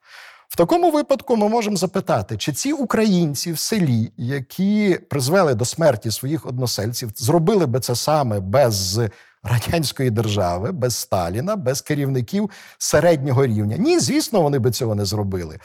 [0.48, 6.10] В такому випадку ми можемо запитати, чи ці українці в селі, які призвели до смерті
[6.10, 9.00] своїх односельців, зробили би це саме без
[9.42, 13.76] радянської держави, без Сталіна, без керівників середнього рівня?
[13.76, 15.58] Ні, звісно, вони би цього не зробили.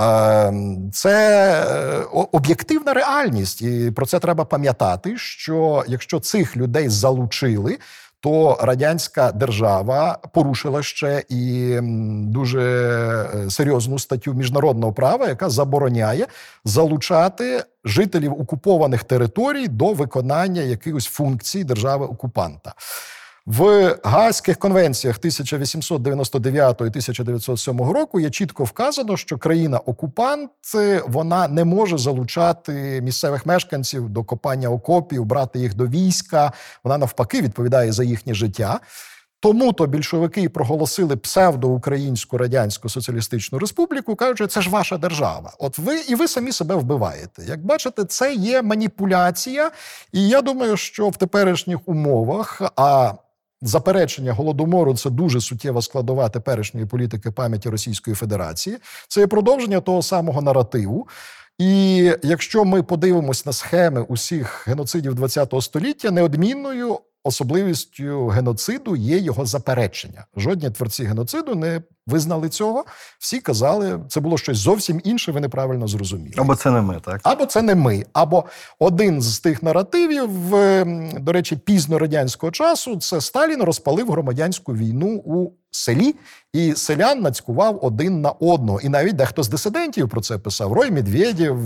[0.00, 0.52] Е,
[0.92, 1.16] Це
[1.68, 5.14] е, об'єктивна реальність, і про це треба пам'ятати.
[5.16, 7.78] Що якщо цих людей залучили,
[8.24, 11.78] то радянська держава порушила ще і
[12.22, 12.62] дуже
[13.34, 16.26] е, серйозну статтю міжнародного права, яка забороняє
[16.64, 22.74] залучати жителів окупованих територій до виконання якихось функцій держави окупанта.
[23.46, 30.50] В Гаазьких конвенціях 1899 і 1907 року є чітко вказано, що країна-окупант
[31.06, 36.52] вона не може залучати місцевих мешканців до копання окопів, брати їх до війська.
[36.84, 38.80] Вона навпаки відповідає за їхнє життя.
[39.40, 45.52] Тому то більшовики проголосили псевдоукраїнську радянську соціалістичну республіку, кажучи, це ж ваша держава.
[45.58, 47.42] От ви і ви самі себе вбиваєте.
[47.48, 49.70] Як бачите, це є маніпуляція,
[50.12, 53.12] і я думаю, що в теперішніх умовах а
[53.64, 58.76] заперечення голодомору це дуже суттєва складова теперішньої політики пам'яті Російської Федерації.
[59.08, 61.08] Це є продовження того самого наративу.
[61.58, 69.46] І якщо ми подивимось на схеми усіх геноцидів ХХ століття, неодмінною особливістю геноциду є його
[69.46, 70.26] заперечення.
[70.36, 72.84] Жодні творці геноциду не визнали цього.
[73.18, 75.32] Всі казали, це було щось зовсім інше.
[75.32, 76.34] Ви неправильно зрозуміли.
[76.36, 77.20] Або це не ми, так?
[77.22, 78.44] Або це не ми, або
[78.78, 80.30] один з тих наративів,
[81.20, 86.14] до речі, пізно радянського часу, це Сталін розпалив громадянську війну у селі,
[86.52, 88.80] і селян нацькував один на одного.
[88.80, 91.58] І навіть дехто з дисидентів про це писав: Рой Медведєв,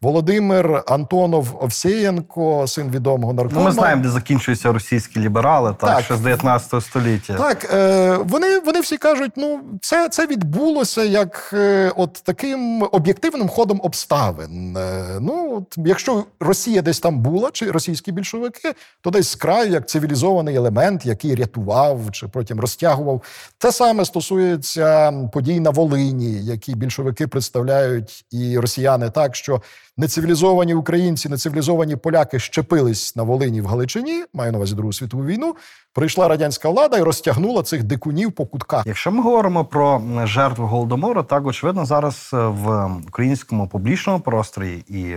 [0.00, 6.04] Володимир Антонов Овсєєнко, син відомого Ну, ми знаємо, де закінчуються російські ліберали, так, Так.
[6.04, 7.34] ще з 19 століття.
[7.34, 13.48] Так, е, вони, вони всі кажуть, ну це, це відбулося як е, от таким об'єктивним
[13.48, 14.76] ходом обставин.
[14.76, 19.70] Е, ну, от, якщо Росія десь там була, чи російські більшовики, то десь з краю
[19.70, 23.22] як цивілізований елемент, який рятував чи потім розтягував.
[23.58, 29.62] Те саме стосується подій на Волині, які більшовики представляють і росіяни так, що
[29.96, 35.56] нецивілізовані українці, нецивілізовані поляки щепились на Волині в Галичині, маю на увазі Другу світову війну.
[35.92, 38.86] Прийшла радянська влада і розтягнула цих дикунів по кутках.
[38.86, 45.16] Якщо ми говоримо про жертв голодомору, так очевидно, зараз в українському публічному просторі і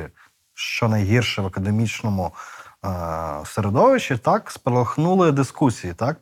[0.54, 2.32] що найгірше в академічному
[2.86, 2.90] е,
[3.46, 6.18] середовищі, так спалахнули дискусії, так.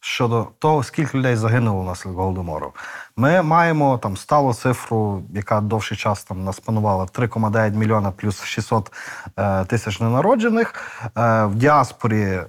[0.00, 2.72] Щодо того, скільки людей загинуло внаслідок голодомору,
[3.16, 8.92] ми маємо там сталу цифру, яка довший час там нас панувала 3,9 мільйона плюс 600
[9.36, 10.74] е, тисяч ненароджених.
[11.16, 12.40] Е, в діаспорі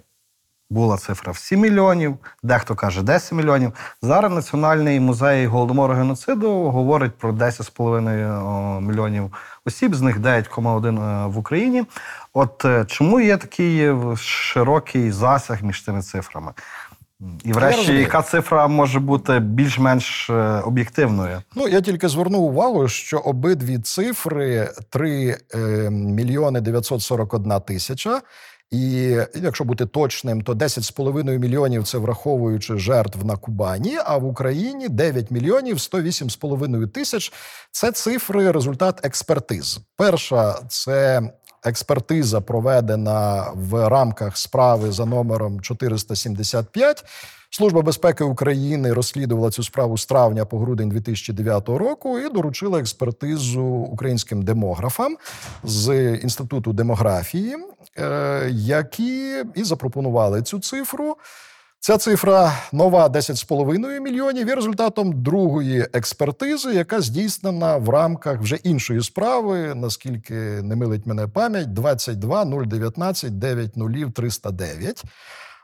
[0.70, 3.74] була цифра в 7 мільйонів, дехто каже 10 мільйонів.
[4.02, 9.34] Зараз Національний музей голодомору геноциду говорить про 10,5 мільйонів
[9.66, 11.84] осіб, з них 9,1 в Україні.
[12.34, 16.52] От е, чому є такий е, широкий засяг між цими цифрами?
[17.44, 20.34] І врешті, яка цифра може бути більш-менш е,
[20.66, 21.42] об'єктивною?
[21.56, 25.58] Ну я тільки звернув увагу, що обидві цифри 3 е,
[25.90, 28.22] мільйони 941 тисяча.
[28.72, 34.90] І якщо бути точним, то 10,5 мільйонів це враховуючи жертв на Кубані, а в Україні
[34.90, 37.34] 9 мільйонів 108,5 тисяч.
[37.72, 39.80] Це цифри результат експертиз.
[39.98, 41.22] Перша це
[41.66, 47.06] експертиза, проведена в рамках справи за номером 475.
[47.52, 53.64] Служба безпеки України розслідувала цю справу з травня по грудень 2009 року і доручила експертизу
[53.64, 55.18] українським демографам
[55.64, 57.56] з інституту демографії,
[57.98, 61.18] е, які і запропонували цю цифру.
[61.82, 69.02] Ця цифра нова 10,5 мільйонів є результатом другої експертизи, яка здійснена в рамках вже іншої
[69.02, 73.74] справи, наскільки не милить мене пам'ять, 22 019 9
[74.14, 75.04] 309.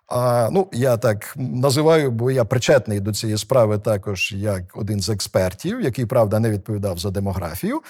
[0.08, 5.10] А, ну, я так називаю, бо я причетний до цієї справи також як один з
[5.10, 7.82] експертів, який правда не відповідав за демографію.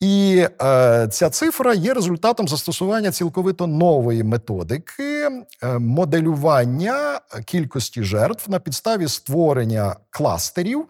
[0.00, 5.28] І е, ця цифра є результатом застосування цілковито нової методики
[5.62, 10.86] е, моделювання кількості жертв на підставі створення кластерів.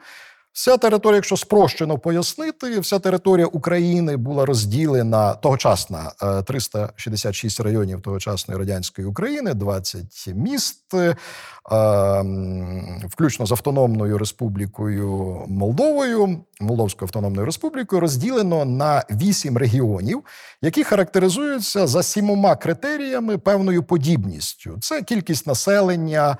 [0.61, 8.61] Вся територія, якщо спрощено пояснити, вся територія України була розділена тогочасна е, 366 районів тогочасної
[8.61, 11.17] радянської України, 20 міст, е,
[13.09, 15.09] включно з Автономною Республікою
[15.49, 20.23] Молдовою, Молдовською Автономною Республікою, розділено на 8 регіонів,
[20.63, 24.79] які характеризуються за сімома критеріями певною подібністю.
[24.81, 26.37] Це кількість населення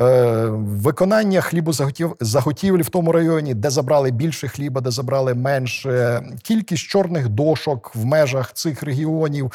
[0.00, 7.28] Е, виконання хлібозаготівлі в тому районі, де забрали більше хліба, де забрали менше, кількість чорних
[7.28, 9.52] дошок в межах цих регіонів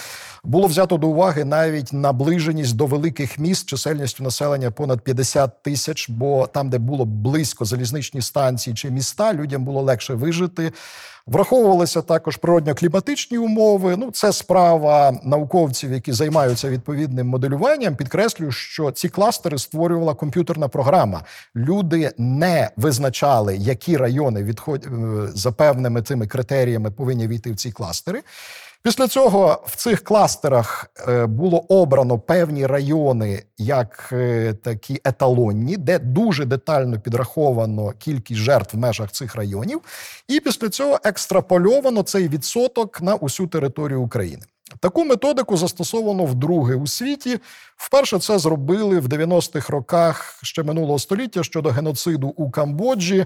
[0.48, 6.10] було взято до уваги навіть наближеність до великих міст чисельністю населення понад 50 тисяч.
[6.10, 10.72] Бо там, де було близько залізничні станції чи міста, людям було легше вижити.
[11.28, 13.96] Враховувалися також природньо-кліматичні умови.
[13.98, 17.96] Ну, це справа науковців, які займаються відповідним моделюванням.
[17.96, 21.24] Підкреслюю, що ці кластери створювала комп'ютерна програма.
[21.56, 24.86] Люди не визначали, які райони відход...
[24.86, 24.90] е,
[25.34, 28.22] за певними цими критеріями повинні війти в ці кластери.
[28.88, 36.00] Після цього в цих кластерах е, було обрано певні райони як е, такі еталонні, де
[36.00, 39.82] дуже детально підраховано кількість жертв в межах цих районів,
[40.28, 44.44] і після цього екстрапольовано цей відсоток на усю територію України.
[44.80, 47.40] Таку методику застосовано вдруге у світі.
[47.78, 53.26] Вперше це зробили в 90-х роках ще минулого століття щодо геноциду у Камбоджі.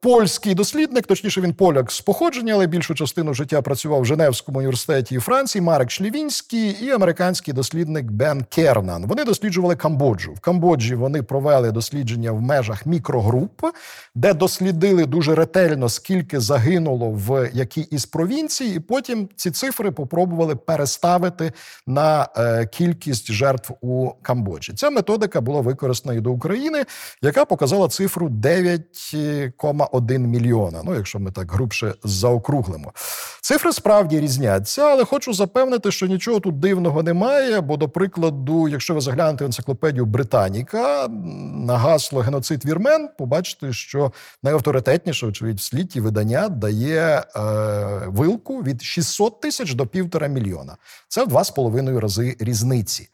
[0.00, 5.18] Польський дослідник, точніше, він поляк з походження, але більшу частину життя працював в Женевському університеті
[5.18, 9.06] Франції, Марек Шлівінський і американський дослідник Бен Кернан.
[9.06, 10.32] Вони досліджували Камбоджу.
[10.32, 13.66] В Камбоджі вони провели дослідження в межах мікрогруп,
[14.14, 20.56] де дослідили дуже ретельно, скільки загинуло в якій із провінцій, і потім ці цифри попробували
[20.56, 21.52] переставити
[21.86, 24.72] на е, кількість жертв у Камбоджі.
[24.72, 26.84] Ця методика була використана і до України,
[27.22, 29.87] яка показала цифру 9,1
[30.26, 30.82] мільйона.
[30.84, 32.92] Ну, якщо ми так грубше заокруглимо.
[33.40, 37.60] Цифри справді різняться, але хочу запевнити, що нічого тут дивного немає.
[37.60, 41.08] Бо, до прикладу, якщо ви заглянете в енциклопедію Британіка
[41.54, 44.12] на гасло геноцид вірмен, побачите, що
[44.42, 47.40] найавторитетніше, очевидь, в світі видання дає е,
[48.06, 50.76] вилку від 600 тисяч до півтора мільйона.
[51.08, 53.08] Це в два з половиною рази різниці.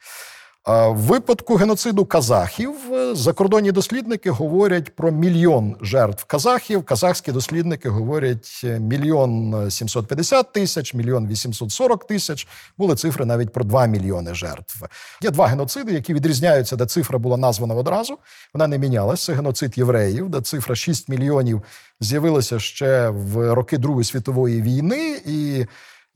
[0.66, 6.84] В випадку геноциду казахів е, закордонні дослідники говорять про мільйон жертв казахів.
[6.84, 12.48] Казахські дослідники говорять е, мільйон 750 тисяч, мільйон 840 тисяч.
[12.78, 14.84] Були цифри навіть про 2 мільйони жертв.
[15.22, 18.18] Є два геноциди, які відрізняються, де цифра була названа одразу.
[18.54, 19.34] Вона не мінялася.
[19.34, 21.62] Геноцид євреїв, де цифра 6 мільйонів
[22.00, 25.66] з'явилася ще в роки Другої світової війни і.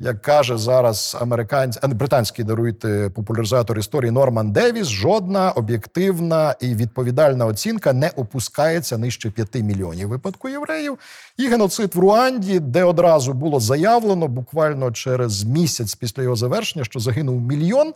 [0.01, 7.93] Як каже зараз американський британський даруйте популяризатор історії Норман Девіс, жодна об'єктивна і відповідальна оцінка
[7.93, 10.99] не опускається нижче 5 мільйонів випадку євреїв.
[11.37, 17.01] І геноцид в Руанді, де одразу було заявлено буквально через місяць після його завершення, що
[17.01, 17.95] загинув мільйон.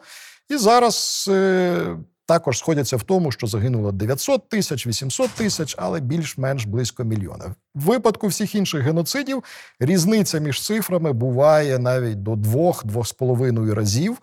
[0.48, 1.96] І зараз е,
[2.26, 7.54] також сходяться в тому, що загинуло 900 тисяч, 800 тисяч, але більш-менш близько мільйона.
[7.74, 9.44] В випадку всіх інших геноцидів
[9.80, 14.18] різниця між цифрами буває навіть до 2-2,5 разів.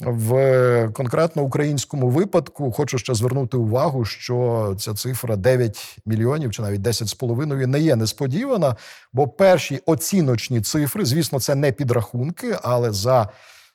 [0.00, 6.80] В конкретно українському випадку хочу ще звернути увагу, що ця цифра 9 мільйонів чи навіть
[6.80, 8.76] 10,5 не є несподівана,
[9.12, 13.28] бо перші оціночні цифри, звісно, це не підрахунки, але за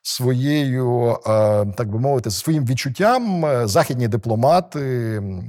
[0.08, 1.18] своєю,
[1.78, 4.80] так би мовити, своїм відчуттям е, західні дипломати,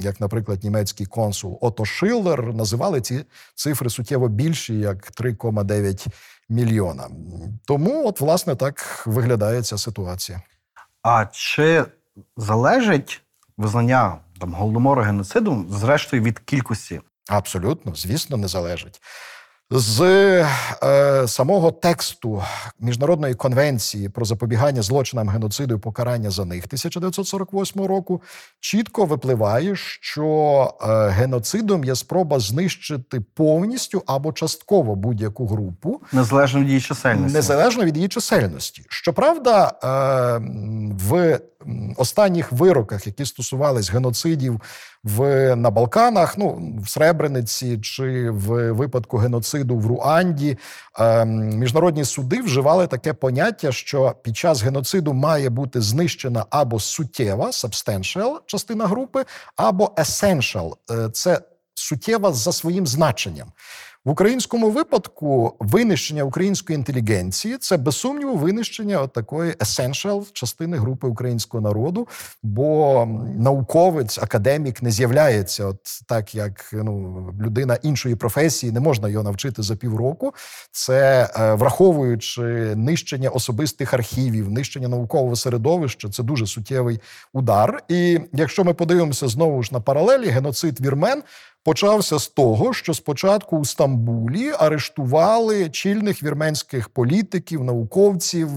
[0.00, 6.06] як, наприклад, німецький консул Ото Шиллер, називали ці цифри суттєво більші, як 3,9
[6.48, 7.08] мільйона.
[7.66, 10.42] Тому, от, власне, так виглядає ця ситуація.
[11.02, 11.84] А чи
[12.36, 13.22] залежить
[13.56, 17.00] визнання там голодомору геноциду, зрештою, від кількості?
[17.28, 19.00] Абсолютно, звісно, не залежить.
[19.70, 20.00] З
[20.82, 22.42] е, самого тексту
[22.80, 28.22] міжнародної конвенції про запобігання злочинам геноциду і покарання за них 1948 року
[28.60, 36.68] чітко випливає, що е, геноцидом є спроба знищити повністю або частково будь-яку групу, Незалежно від
[36.68, 37.36] її чисельності.
[37.36, 38.82] незалежно від її чисельності.
[38.88, 40.40] Щоправда, е,
[41.08, 41.40] в
[41.96, 44.60] останніх вироках, які стосувались геноцидів
[45.04, 50.58] в на Балканах, ну в Сребрениці чи в випадку геноциду в Руанді,
[50.98, 57.46] е, міжнародні суди вживали таке поняття, що під час геноциду має бути знищена або суттєва
[57.46, 59.24] substantial частина групи,
[59.56, 60.72] або essential–
[61.12, 61.40] це
[61.74, 63.52] суттєва за своїм значенням.
[64.06, 71.06] В українському випадку винищення української інтелігенції це без сумніву винищення от такої essential частини групи
[71.06, 72.08] українського народу,
[72.42, 75.78] бо науковець, академік не з'являється, от
[76.08, 80.34] так як ну людина іншої професії, не можна його навчити за півроку.
[80.70, 82.42] Це е, враховуючи
[82.76, 87.00] нищення особистих архівів, нищення наукового середовища, це дуже суттєвий
[87.32, 87.82] удар.
[87.88, 91.22] І якщо ми подивимося знову ж на паралелі, геноцид вірмен
[91.66, 98.48] почався з того, що спочатку у Стамбулі арештували чільних вірменських політиків, науковців.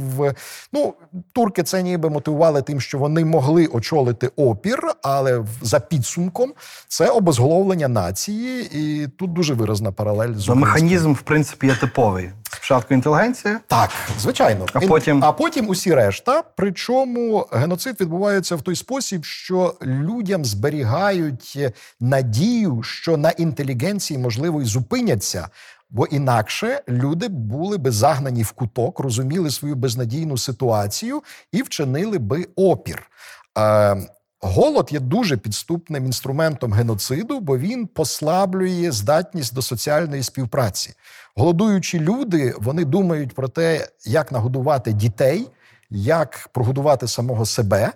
[0.74, 0.94] Ну,
[1.34, 6.54] турки це ніби мотивували тим, що вони могли очолити опір, але за підсумком
[6.88, 12.30] це обезголовлення нації, і тут дуже виразна паралель з Ну, механізм, в принципі, є типовий.
[12.52, 13.90] Спочатку інтелігенція, Так,
[14.20, 14.66] звичайно.
[14.74, 16.44] А потім- а потім усі решта.
[16.56, 21.58] Причому геноцид відбувається в той спосіб, що людям зберігають
[22.00, 25.48] надію, що на інтелігенції можливо і зупиняться.
[25.90, 32.48] Бо інакше люди були би загнані в куток, розуміли свою безнадійну ситуацію і вчинили би
[32.56, 33.10] опір.
[33.58, 33.98] Е,
[34.42, 40.94] Голод є дуже підступним інструментом геноциду, бо він послаблює здатність до соціальної співпраці.
[41.36, 45.48] Голодуючі люди вони думають про те, як нагодувати дітей,
[45.90, 47.92] як прогодувати самого себе.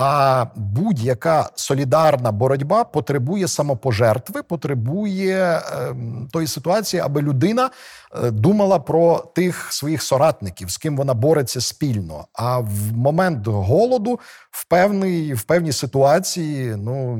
[0.00, 7.70] А будь-яка солідарна боротьба потребує самопожертви, потребує ем, тої ситуації, аби людина
[8.24, 12.26] е, думала про тих своїх соратників, з ким вона бореться спільно.
[12.32, 14.20] А в момент голоду,
[14.50, 17.18] в певній, в певній ситуації, ну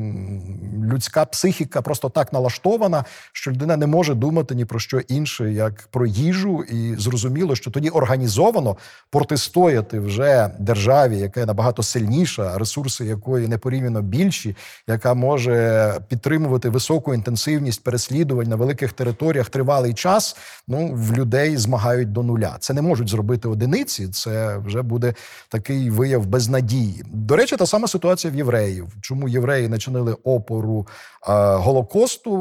[0.93, 5.89] людська психіка просто так налаштована, що людина не може думати ні про що інше, як
[5.91, 8.77] про їжу, і зрозуміло, що тоді організовано
[9.11, 14.57] протистояти вже державі, яка набагато сильніша, ресурси якої непорівняно більші,
[14.89, 20.37] яка може підтримувати високу інтенсивність переслідувань на великих територіях тривалий час.
[20.69, 22.57] Ну в людей змагають до нуля.
[22.61, 24.09] Це не можуть зробити одиниці.
[24.09, 25.15] Це вже буде
[25.49, 27.05] такий вияв безнадії.
[27.07, 28.87] До речі, та сама ситуація в євреїв.
[29.01, 30.87] Чому євреї не чинили опору
[31.29, 32.37] е, голокосту?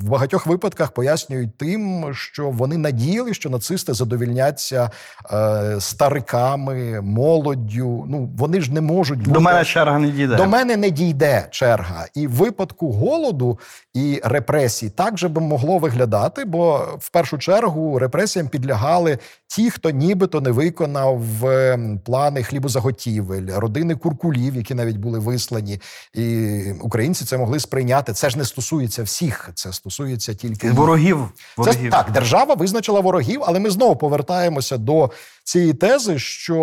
[0.00, 4.90] В багатьох випадках пояснюють тим, що вони надіяли, що нацисти задовільняться
[5.32, 8.04] е, стариками, молоддю.
[8.08, 10.36] Ну вони ж не можуть бути мене черга не дійде.
[10.36, 13.58] до мене не дійде черга, і в випадку голоду
[13.94, 19.90] і репресій так же би могло виглядати, бо в першу чергу репресіям підлягали ті, хто
[19.90, 25.80] нібито не виконав ем, плани хлібозаготівель, родини куркулів, які навіть були вислані,
[26.14, 28.12] і українці це могли сприйняти.
[28.12, 30.70] Це ж не стосується всіх, це стосується тільки.
[30.70, 31.18] Ворогів.
[31.36, 31.90] Це ворогів.
[31.90, 35.10] так, держава визначила ворогів, але ми знову повертаємося до
[35.44, 36.58] цієї тези, що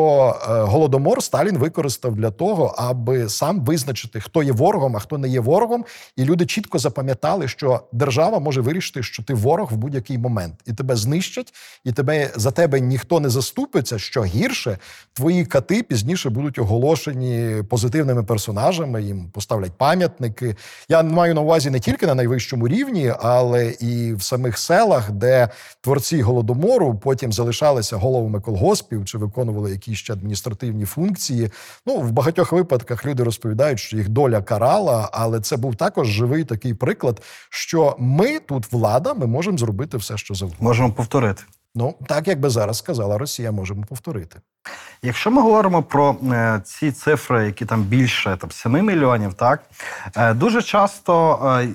[0.49, 5.27] е, голодомор Сталін використав для того, аби сам визначити, хто є ворогом, а хто не
[5.27, 10.17] є ворогом, і люди чітко запам'ятали, що держава може вирішити, що ти ворог в будь-який
[10.17, 11.53] момент, і тебе знищать,
[11.83, 13.99] і тебе за тебе ніхто не заступиться.
[13.99, 14.77] Що гірше,
[15.13, 19.03] твої кати пізніше будуть оголошені позитивними персонажами.
[19.03, 20.55] Їм поставлять пам'ятники.
[20.89, 25.49] Я маю на увазі не тільки на найвищому рівні, але і в самих селах, де
[25.81, 31.49] творці голодомору потім залишалися головами колгоспів чи виконували якісь ще адміністративні функції.
[31.85, 32.72] Ну в багатьох випадках
[33.05, 38.39] люди розповідають, що їх доля карала, але це був також живий такий приклад, що ми
[38.39, 40.67] тут влада, ми можемо зробити все, що завгодно.
[40.67, 41.43] Можемо повторити.
[41.75, 44.39] Ну так як би зараз сказала Росія, можемо повторити.
[45.01, 49.63] Якщо ми говоримо про е, ці цифри, які там більше там 7 мільйонів, так
[50.15, 51.67] е, дуже часто е,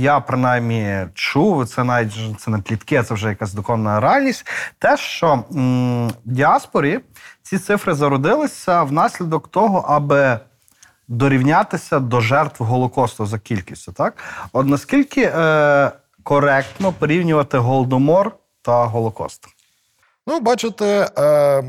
[0.00, 4.46] я принаймні чув, це навіть це не плітки, це вже якась доконна реальність.
[4.78, 7.00] Те, що м, в діаспорі
[7.42, 10.40] ці цифри зародилися внаслідок того, аби
[11.08, 13.92] дорівнятися до жертв Голокосту за кількістю.
[13.92, 14.14] Так,
[14.52, 15.90] от наскільки е,
[16.22, 18.32] коректно порівнювати голодомор
[18.62, 19.46] та Голокост?
[20.26, 21.62] Ну, бачите, е,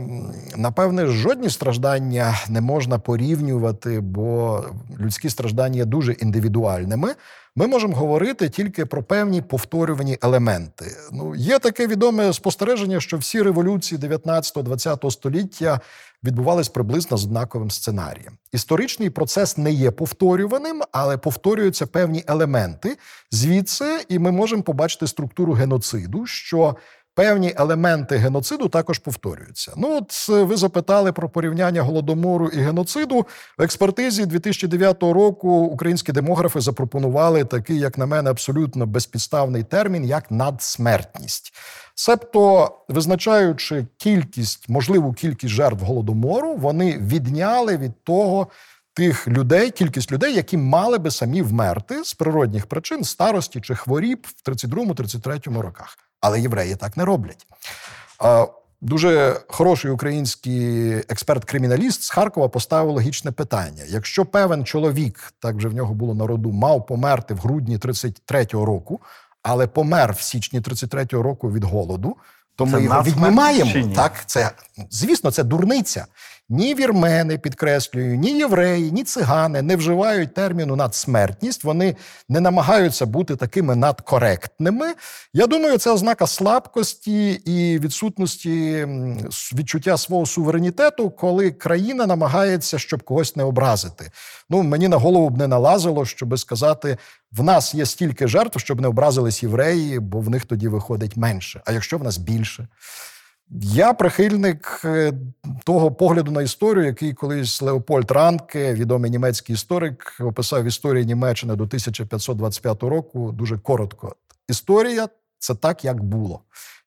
[0.55, 4.63] напевне, жодні страждання не можна порівнювати, бо
[4.99, 7.15] людські страждання є дуже індивідуальними.
[7.55, 10.85] Ми можемо говорити тільки про певні повторювані елементи.
[11.11, 15.79] Ну, є таке відоме спостереження, що всі революції 19-20 століття
[16.23, 18.37] відбувались приблизно з однаковим сценарієм.
[18.51, 22.97] Історичний процес не є повторюваним, але повторюються певні елементи.
[23.31, 26.75] Звідси, і ми можемо побачити структуру геноциду, що
[27.21, 29.73] певні елементи геноциду також повторюються.
[29.77, 33.25] Ну, от е, ви запитали про порівняння голодомору і геноциду.
[33.57, 40.31] В експертизі 2009 року українські демографи запропонували такий, як на мене, абсолютно безпідставний термін, як
[40.31, 41.53] надсмертність.
[41.95, 48.47] Себто, визначаючи кількість, можливу кількість жертв голодомору, вони відняли від того.
[48.93, 54.27] Тих людей, кількість людей, які мали би самі вмерти з природних причин, старості чи хворіб
[54.45, 55.97] в 32-33 роках.
[56.21, 57.47] Але євреї так не роблять.
[58.81, 65.73] Дуже хороший український експерт-криміналіст з Харкова поставив логічне питання: якщо певен чоловік, так вже в
[65.73, 69.01] нього було на роду, мав померти в грудні 33-го року,
[69.43, 72.15] але помер в січні 33-го року від голоду,
[72.55, 73.95] то Це ми його віднімаємо.
[73.95, 74.51] Так, це
[74.89, 76.05] звісно, це дурниця.
[76.53, 81.63] Ні вірмени, підкреслюю, ні євреї, ні цигани не вживають терміну надсмертність.
[81.63, 81.95] Вони
[82.29, 84.93] не намагаються бути такими надкоректними.
[85.33, 88.87] Я думаю, це ознака слабкості і відсутності
[89.53, 94.11] відчуття свого суверенітету, коли країна намагається, щоб когось не образити.
[94.49, 96.97] Ну мені на голову б не налазило, щоб сказати:
[97.31, 101.61] в нас є стільки жертв, щоб не образились євреї, бо в них тоді виходить менше.
[101.65, 102.67] А якщо в нас більше?
[103.53, 105.13] Я прихильник е,
[105.63, 111.55] того погляду на історію, який колись Леопольд Ранке, відомий німецький історик, описав в історії Німеччини
[111.55, 114.15] до 1525 року дуже коротко.
[114.49, 116.41] Історія це так, як було.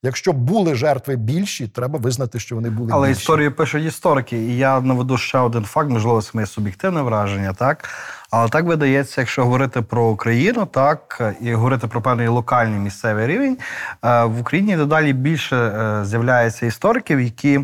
[0.04, 3.20] Якщо були жертви більші, треба визнати, що вони були Але більші.
[3.20, 7.88] історію пишуть історики, і я наведу ще один факт, можливо, це моє суб'єктивне враження, так.
[8.30, 13.58] Але так видається, якщо говорити про Україну, так і говорити про певний локальний місцевий рівень,
[14.04, 17.60] е, в Україні дедалі більше е, з'являється істориків, які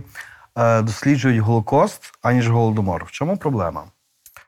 [0.57, 3.05] е, досліджують Голокост, аніж голодомор.
[3.05, 3.82] В чому проблема?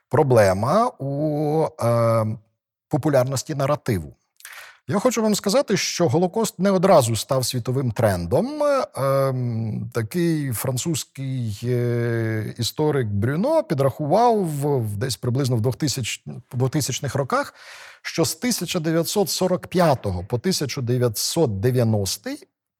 [0.09, 2.25] проблема у е,
[2.89, 4.13] популярності наративу.
[4.87, 8.63] Я хочу вам сказати, що Голокост не одразу став світовим трендом.
[8.95, 14.49] Ем, такий французький е, історик Брюно підрахував
[14.97, 16.23] десь приблизно в 2000,
[16.53, 17.53] 2000-х роках,
[18.01, 22.29] що з 1945 по 1990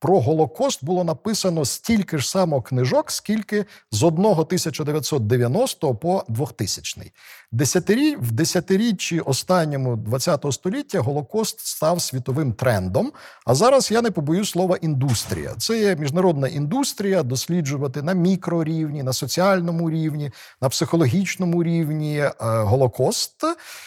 [0.04, 7.12] про Голокост було написано стільки ж само книжок, скільки з одного 1990 по 2000.
[7.52, 13.12] Десятирі, в десятиріччі останньому ХХ століття Голокост став світовим трендом.
[13.46, 15.56] А зараз я не побоюсь слова індустрія.
[15.58, 20.32] Це є міжнародна індустрія досліджувати на мікрорівні, на соціальному рівні,
[20.62, 23.44] на психологічному рівні е, Голокост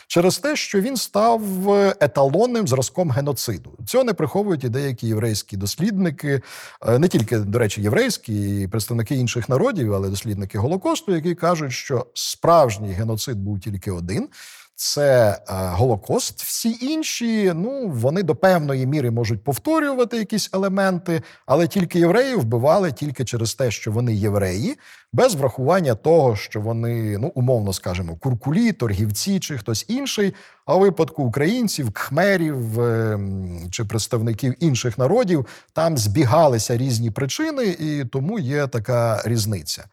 [0.07, 1.43] через те, що він став
[2.01, 3.79] еталонним зразком геноциду.
[3.87, 6.41] Цього не приховують і деякі єврейські дослідники, е,
[6.99, 12.07] не тільки, до речі, єврейські, і представники інших народів, але дослідники Голокосту, які кажуть, що
[12.15, 14.29] справжній геноцид був тільки один.
[14.79, 16.43] Це е, Голокост.
[16.43, 22.93] Всі інші, ну вони до певної міри можуть повторювати якісь елементи, але тільки євреї вбивали
[22.93, 24.79] тільки через те, що вони євреї,
[25.13, 30.35] без врахування того, що вони, ну умовно скажемо, куркулі, торгівці чи хтось інший.
[30.67, 33.19] А у випадку українців, кхмерів е,
[33.71, 39.85] чи представників інших народів там збігалися різні причини, і тому є така різниця.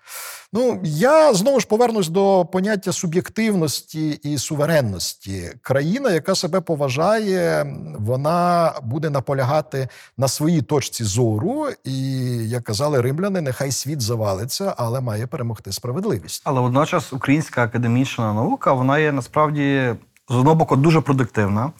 [0.53, 5.51] Ну, я знову ж повернусь до поняття суб'єктивності і суверенності.
[5.61, 12.17] Країна, яка себе поважає, вона буде наполягати на своїй точці зору, і
[12.49, 16.41] як казали римляни, нехай світ завалиться, але має перемогти справедливість.
[16.45, 19.95] Але водночас українська академічна наука вона є насправді
[20.29, 21.71] з одного боку дуже продуктивна.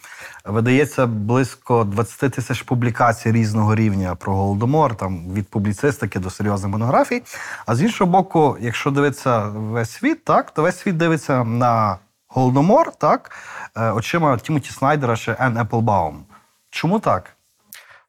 [0.45, 7.23] Видається близько 20 тисяч публікацій різного рівня про голодомор, там від публіцистики до серйозних монографій.
[7.65, 12.91] А з іншого боку, якщо дивитися весь світ, так то весь світ дивиться на голодомор,
[12.95, 13.31] так
[13.75, 16.25] е, очима Тімоті Снайдера чи Ен Еплбаум.
[16.69, 17.32] Чому так?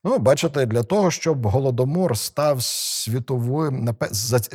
[0.07, 3.97] Ну, бачите, для того, щоб голодомор став світовим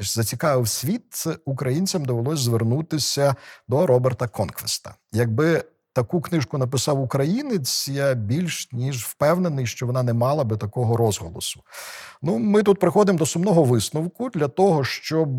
[0.02, 3.36] зацікавив світ, українцям довелось звернутися
[3.68, 4.95] до Роберта Конквеста.
[5.12, 10.97] Якби таку книжку написав українець, я більш ніж впевнений, що вона не мала би такого
[10.97, 11.62] розголосу.
[12.22, 15.36] Ну, ми тут приходимо до сумного висновку для того, щоб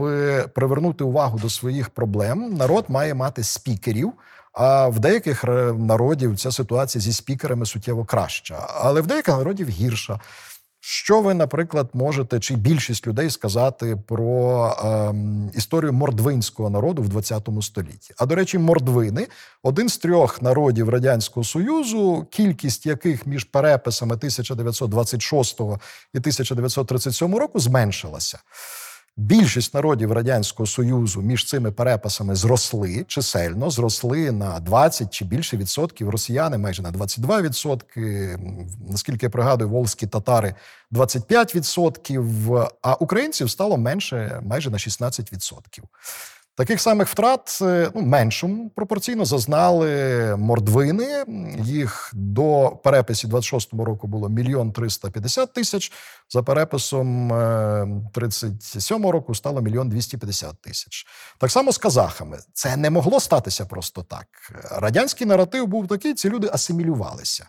[0.55, 2.55] привернути увагу до своїх проблем.
[2.55, 4.13] Народ має мати спікерів.
[4.53, 5.45] А в деяких
[5.79, 10.21] народів ця ситуація зі спікерами суттєво краща, але в деяких народів гірша.
[10.83, 17.49] Що ви, наприклад, можете, чи більшість людей сказати про ем, історію мордвинського народу в 20
[17.63, 18.15] столітті?
[18.19, 19.27] А до речі, мордвини
[19.63, 25.61] один з трьох народів Радянського Союзу, кількість яких між переписами 1926
[26.15, 28.39] і 1937 року зменшилася.
[29.17, 36.11] Більшість народів Радянського Союзу між цими переписами зросли чисельно, зросли на 20 чи більше відсотків.
[36.11, 38.39] Росіяни майже на 22 відсотки.
[38.91, 40.55] Наскільки я пригадую, волзькі татари
[40.91, 42.53] 25 відсотків,
[42.83, 45.85] а українців стало менше майже на 16 відсотків.
[46.55, 51.25] Таких самих втрат е, ну, меншому пропорційно зазнали мордвини.
[51.59, 55.93] Їх до переписів 26-му року було мільйон 350 тисяч.
[56.31, 57.37] За переписом е,
[58.15, 61.07] 37-го року стало мільйон 250 тисяч.
[61.39, 62.39] Так само з казахами.
[62.53, 64.27] Це не могло статися просто так.
[64.71, 67.49] Радянський наратив був такий: ці люди асимілювалися.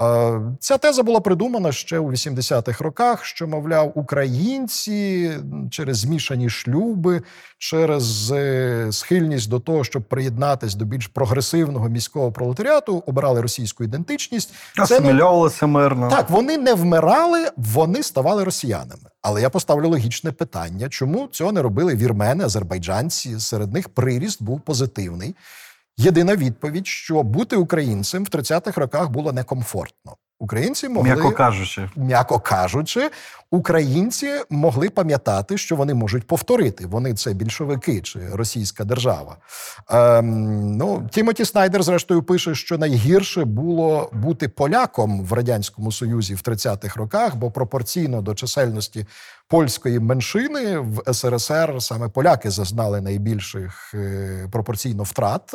[0.00, 5.30] Е, Ця теза була придумана ще у 80-х роках, що, мовляв, українці
[5.70, 7.22] через змішані шлюби,
[7.58, 14.52] через е, схильність до того, щоб приєднатись до більш прогресивного міського пролетаріату, обирали російську ідентичність.
[14.76, 16.08] Це Асимільовувалися мирно.
[16.10, 19.10] так, вони не вмирали, вони ставали росіянами.
[19.22, 23.40] Але я поставлю логічне питання: чому цього не робили вірмени, азербайджанці?
[23.40, 25.34] Серед них приріст був позитивний.
[26.00, 30.16] Єдина відповідь, що бути українцем в 30-х роках було некомфортно.
[30.40, 31.90] Українці могли М'яко кажучи.
[31.96, 33.10] м'яко кажучи,
[33.50, 36.86] українці могли пам'ятати, що вони можуть повторити.
[36.86, 39.36] Вони це більшовики чи російська держава.
[39.90, 46.38] Ем, ну, Тімоті Снайдер, зрештою, пише, що найгірше було бути поляком в радянському союзі в
[46.38, 49.06] 30-х роках, бо пропорційно до чисельності
[49.48, 55.54] польської меншини в СРСР саме поляки зазнали найбільших е, пропорційно втрат.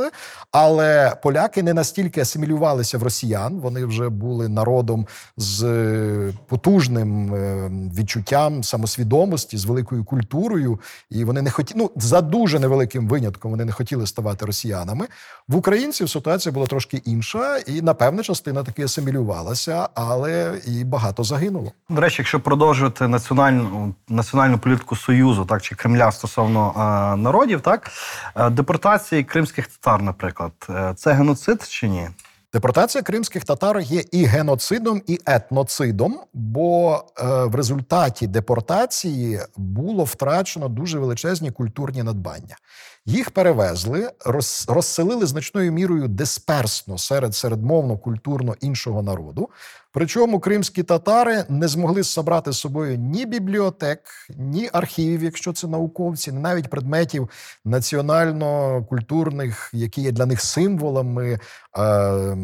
[0.51, 5.07] Але поляки не настільки асимілювалися в росіян, вони вже були народом
[5.37, 12.21] з е, потужним е, відчуттям самосвідомості, з великою культурою, і вони не хотіли, ну за
[12.21, 15.07] дуже невеликим винятком, вони не хотіли ставати росіянами.
[15.47, 21.71] В українців ситуація була трошки інша, і напевне частина таки асимілювалася, але і багато загинуло.
[21.89, 27.91] До речі, якщо продовжувати національну національну політику Союзу, так чи Кремля стосовно е, народів, так
[28.35, 32.09] е, депортації кримських татар, наприклад, е, це геноцид чи ні?
[32.53, 40.69] Депортація кримських татар є і геноцидом, і етноцидом, бо е, в результаті депортації було втрачено
[40.69, 42.57] дуже величезні культурні надбання.
[43.05, 49.49] Їх перевезли, роз, розселили значною мірою дисперсно серед середмовно культурно іншого народу.
[49.91, 53.99] Причому кримські татари не змогли зібрати з собою ні бібліотек,
[54.29, 57.29] ні архівів, якщо це науковці, ні навіть предметів
[57.65, 61.39] національно-культурних, які є для них символами.
[61.77, 62.37] Е,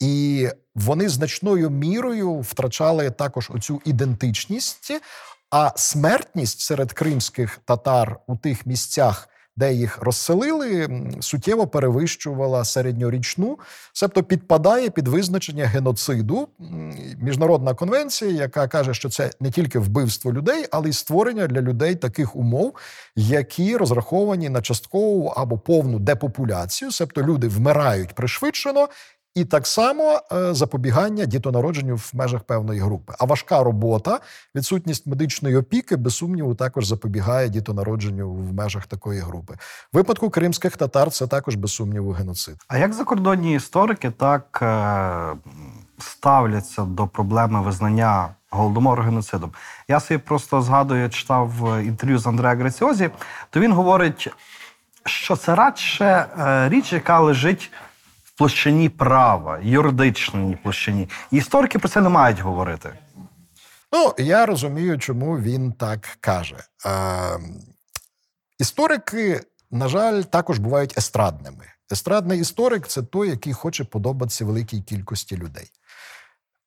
[0.00, 4.92] і вони значною мірою втрачали також оцю ідентичність.
[5.50, 10.88] А смертність серед кримських татар у тих місцях, де їх розселили,
[11.20, 13.58] суттєво перевищувала середньорічну,
[13.92, 16.48] себто підпадає під визначення геноциду.
[17.18, 21.94] Міжнародна конвенція, яка каже, що це не тільки вбивство людей, але й створення для людей
[21.94, 22.74] таких умов,
[23.16, 28.88] які розраховані на часткову або повну депопуляцію, себто люди вмирають пришвидшено.
[29.36, 33.14] І так само е, запобігання дітонародженню в межах певної групи.
[33.18, 34.20] А важка робота,
[34.54, 39.54] відсутність медичної опіки, без сумніву, також запобігає дітонародженню в межах такої групи.
[39.92, 42.56] В випадку кримських татар це також без сумніву геноцид.
[42.68, 45.52] А як закордонні історики так е,
[45.98, 49.52] ставляться до проблеми визнання голодомору геноцидом?
[49.88, 51.52] Я собі просто згадую, читав
[51.84, 53.10] інтерв'ю з Андреа Граціозі,
[53.50, 54.28] то він говорить,
[55.04, 56.04] що це радше
[56.38, 57.70] е, річ, яка лежить
[58.36, 61.08] площині права, юридичній площині.
[61.30, 62.92] Історики про це не мають говорити.
[63.92, 66.56] Ну, я розумію, чому він так каже.
[66.86, 66.90] Е,
[68.58, 71.64] історики, на жаль, також бувають естрадними.
[71.92, 75.70] Естрадний історик це той, який хоче подобатися великій кількості людей.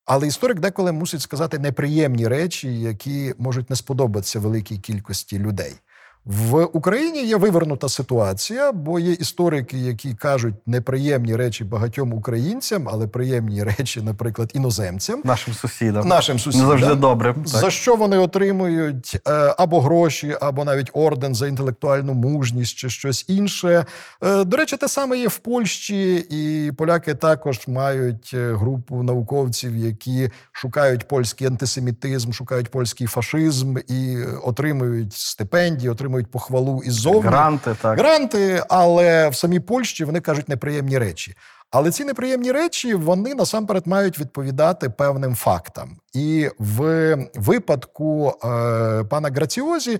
[0.05, 5.75] Але історик деколи мусить сказати неприємні речі, які можуть не сподобатися великій кількості людей.
[6.29, 13.07] В Україні є вивернута ситуація, бо є історики, які кажуть неприємні речі багатьом українцям, але
[13.07, 16.07] приємні речі, наприклад, іноземцям, Нашим сусідам.
[16.07, 16.67] нашим сусідам.
[16.67, 17.35] Не завжди добре.
[17.45, 17.71] За Так.
[17.71, 23.85] що вони отримують е, або гроші, або навіть орден за інтелектуальну мужність чи щось інше.
[24.23, 29.75] Е, До речі, те саме є в Польщі, і поляки також мають е, групу науковців,
[29.77, 37.29] які шукають польський антисемітизм, шукають польський фашизм і отримують стипендії, отримують похвалу іззовні.
[37.29, 37.99] Гранти, так.
[37.99, 41.35] Гранти, але в самій Польщі вони кажуть неприємні речі.
[41.71, 45.97] Але ці неприємні речі вони насамперед мають відповідати певним фактам.
[46.13, 49.99] І в випадку е, пана Граціозі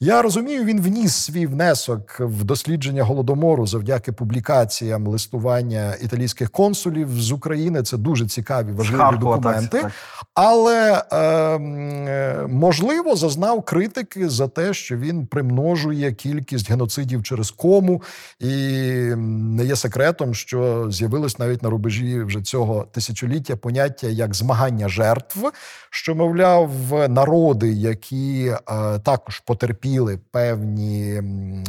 [0.00, 7.32] я розумію, він вніс свій внесок в дослідження голодомору завдяки публікаціям листування італійських консулів з
[7.32, 7.82] України.
[7.82, 9.82] Це дуже цікаві важливі Харкова, документи.
[9.82, 9.92] так.
[10.34, 18.02] Але е, е, можливо зазнав критики за те, що він примножує кількість геноцидів через кому,
[18.40, 18.46] і
[19.16, 25.38] не є секретом, що з'явилось навіть на рубежі вже цього тисячоліття поняття як змагання жертв,
[25.90, 26.70] що мовляв,
[27.08, 29.87] народи, які е, також потерпіли
[30.30, 31.22] певні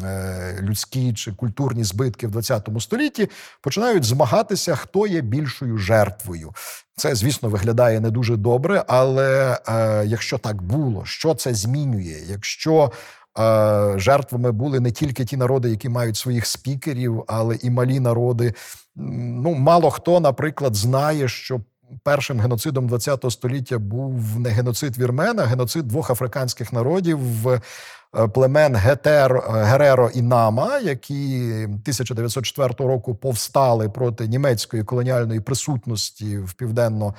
[0.03, 3.29] е, людські чи культурні збитки в ХХ столітті,
[3.61, 6.51] починають змагатися, хто є більшою жертвою.
[6.95, 12.17] Це, звісно, виглядає не дуже добре, але е, якщо так було, що це змінює?
[12.27, 12.91] Якщо
[13.39, 18.53] е, жертвами були не тільки ті народи, які мають своїх спікерів, але і малі народи.
[18.95, 21.61] Ну, мало хто, наприклад, знає, що
[22.03, 27.19] першим геноцидом ХХ століття був не геноцид вірмен, а геноцид двох африканських народів.
[28.17, 36.53] Е, Племен Гетер, Гереро і Нама, які 1904 року повстали проти німецької колоніальної присутності в
[36.53, 37.13] південно е,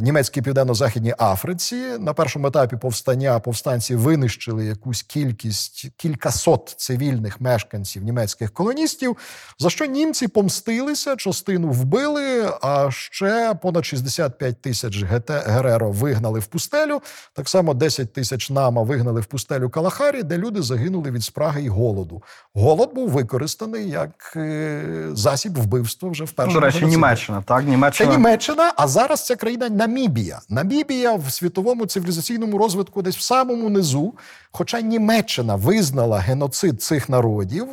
[0.00, 1.76] німецькій південно-західній Африці.
[1.98, 9.16] На першому етапі повстання повстанці винищили якусь кількість кількасот цивільних мешканців німецьких колоністів,
[9.58, 17.02] за що німці помстилися, частину вбили, а ще понад 65 тисяч Гереро вигнали в пустелю.
[17.32, 21.68] Так само 10 тисяч нама вигнали в пустелю Калахарі, де люди загинули від спраги і
[21.68, 22.22] голоду.
[22.54, 26.86] Голод був використаний як е, засіб вбивства вже в першому до речі.
[26.86, 27.62] Німеччина, так?
[27.62, 28.10] Це Німеччина.
[28.10, 30.40] Німеччина, а зараз це країна Намібія.
[30.48, 34.14] Намібія в світовому цивілізаційному розвитку десь в самому низу.
[34.52, 37.68] Хоча Німеччина визнала геноцид цих народів,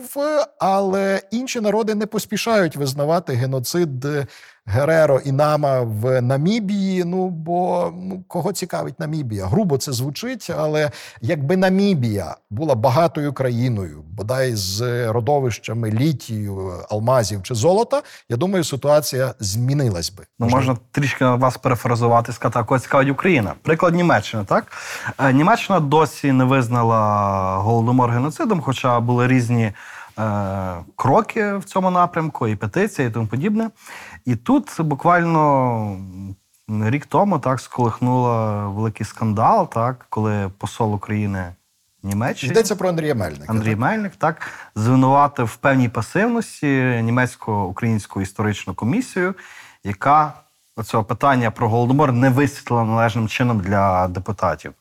[0.60, 4.28] але інші народи не поспішають визнавати геноцид е,
[4.66, 7.04] Гереро і Нама в Намібії.
[7.04, 9.46] Ну бо ну кого цікавить Намібія?
[9.46, 10.92] Грубо це звучить, але
[11.22, 19.34] якби Намібія була багатою країною, бодай з родовищами літію, алмазів чи золота, я думаю, ситуація
[19.40, 20.24] змінилась би.
[20.40, 23.54] Ну, можна трішки вас перефразувати, сказати, а кого цікавить Україна.
[23.62, 24.72] Приклад Німеччини, так?
[25.20, 29.74] Е, Німеччина досі не визнала голодомор геноцидом, хоча були різні е,
[30.96, 33.70] кроки в цьому напрямку, і петиція, і тому подібне.
[34.26, 35.98] І тут буквально
[36.68, 41.56] рік тому так сколихнуло великий скандал, так, коли посол України
[42.04, 42.52] Німеччини.
[42.52, 43.46] Йдеться про Андрія Мельника.
[43.48, 49.36] Андрій Мельник так звинуватив в певній пасивності німецько-українську історичну комісію,
[49.84, 50.34] яка
[50.86, 54.74] цього питання про голодомор не висвітлила належним чином для депутатів.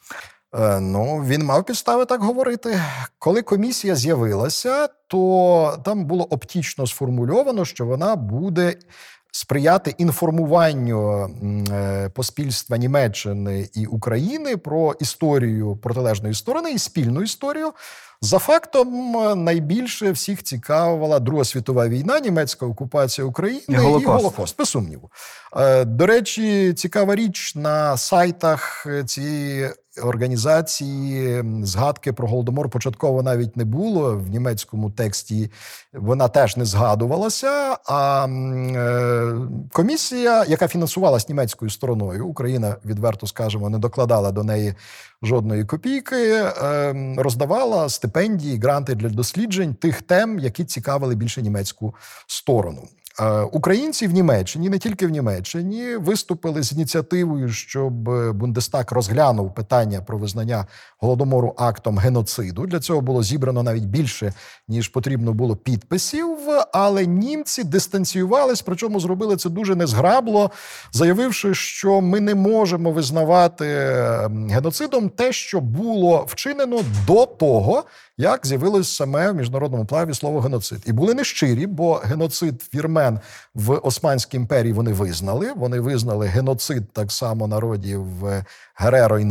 [0.54, 2.80] Е, Ну, він мав підстави так говорити.
[3.18, 8.74] Коли комісія з'явилася, то там було оптічно сформульовано, що вона буде
[9.32, 11.28] сприяти інформуванню
[11.72, 17.72] е, поспільства Німеччини і України про історію протилежної сторони і спільну історію.
[18.22, 24.04] За фактом, е, найбільше всіх цікавила Друга світова війна, німецька окупація України І Голокост.
[24.04, 25.10] і Голокост, без сумніву.
[25.56, 29.70] Е, До речі, цікава річ на сайтах цієї
[30.02, 34.16] організації згадки про голодомор початково навіть не було.
[34.16, 35.50] В німецькому тексті
[35.92, 37.76] вона теж не згадувалася.
[37.86, 39.34] А е,
[39.72, 44.74] комісія, яка фінансувалась німецькою стороною, Україна відверто скажемо, не докладала до неї
[45.22, 51.94] жодної копійки, е, роздавала стипендії, гранти для досліджень тих тем, які цікавили більше німецьку
[52.26, 52.88] сторону.
[53.20, 57.92] Е, Українці в Німеччині, не тільки в Німеччині, виступили з ініціативою, щоб
[58.36, 60.66] Бундестаг розглянув питання про визнання
[60.98, 62.66] голодомору актом геноциду.
[62.66, 64.32] Для цього було зібрано навіть більше
[64.68, 66.38] ніж потрібно було підписів.
[66.72, 70.50] Але німці дистанціювались, причому зробили це дуже незграбло,
[70.92, 77.84] заявивши, що ми не можемо визнавати е, геноцидом те, що було вчинено до того,
[78.18, 80.82] як з'явилось саме в міжнародному праві слово геноцид.
[80.86, 83.09] І були нещирі, бо геноцид вірмен
[83.54, 85.52] в Османській імперії вони визнали.
[85.56, 88.44] Вони визнали геноцид так само народів е,
[88.74, 89.24] Гереро і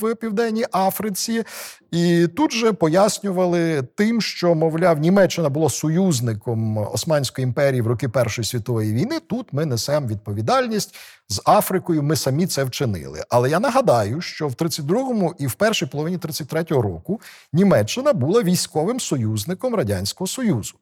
[0.00, 1.44] в Південній Африці.
[1.90, 8.44] І тут же пояснювали тим, що, мовляв, Німеччина була союзником Османської імперії в роки Першої
[8.44, 9.20] світової війни.
[9.20, 10.94] Тут ми несемо відповідальність
[11.28, 12.02] з Африкою.
[12.02, 13.22] Ми самі це вчинили.
[13.28, 17.20] Але я нагадаю, що в 32-му і в першій половині 33-го року
[17.52, 20.74] Німеччина була військовим союзником радянського союзу.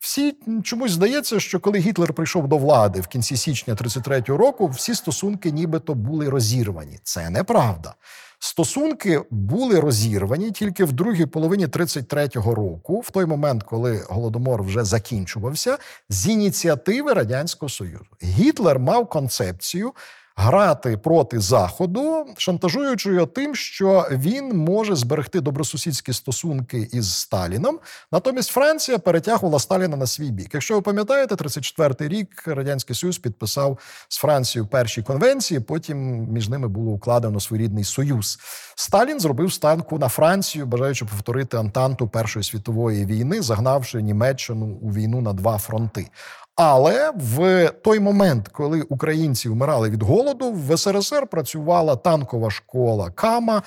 [0.00, 4.94] Всі чомусь здається, що коли Гітлер прийшов до влади в кінці січня 33-го року, всі
[4.94, 6.98] стосунки нібито були розірвані.
[7.02, 7.94] Це неправда.
[8.38, 14.84] Стосунки були розірвані тільки в другій половині 33-го року, в той момент, коли голодомор вже
[14.84, 15.78] закінчувався,
[16.08, 18.06] з ініціативи радянського союзу.
[18.22, 19.92] Гітлер мав концепцію.
[20.36, 27.78] Грати проти заходу, шантажуючи його тим, що він може зберегти добросусідські стосунки із Сталіном.
[28.12, 30.50] Натомість Франція перетягувала Сталіна на свій бік.
[30.52, 33.78] Якщо ви пам'ятаєте, 34-й рік радянський союз підписав
[34.08, 35.60] з Францією перші конвенції.
[35.60, 35.98] Потім
[36.32, 38.38] між ними було укладено своєрідний союз.
[38.74, 45.20] Сталін зробив станку на Францію, бажаючи повторити Антанту Першої світової війни, загнавши Німеччину у війну
[45.20, 46.08] на два фронти.
[46.56, 53.62] Але в той момент, коли українці вмирали від голоду, в СРСР працювала танкова школа Кама.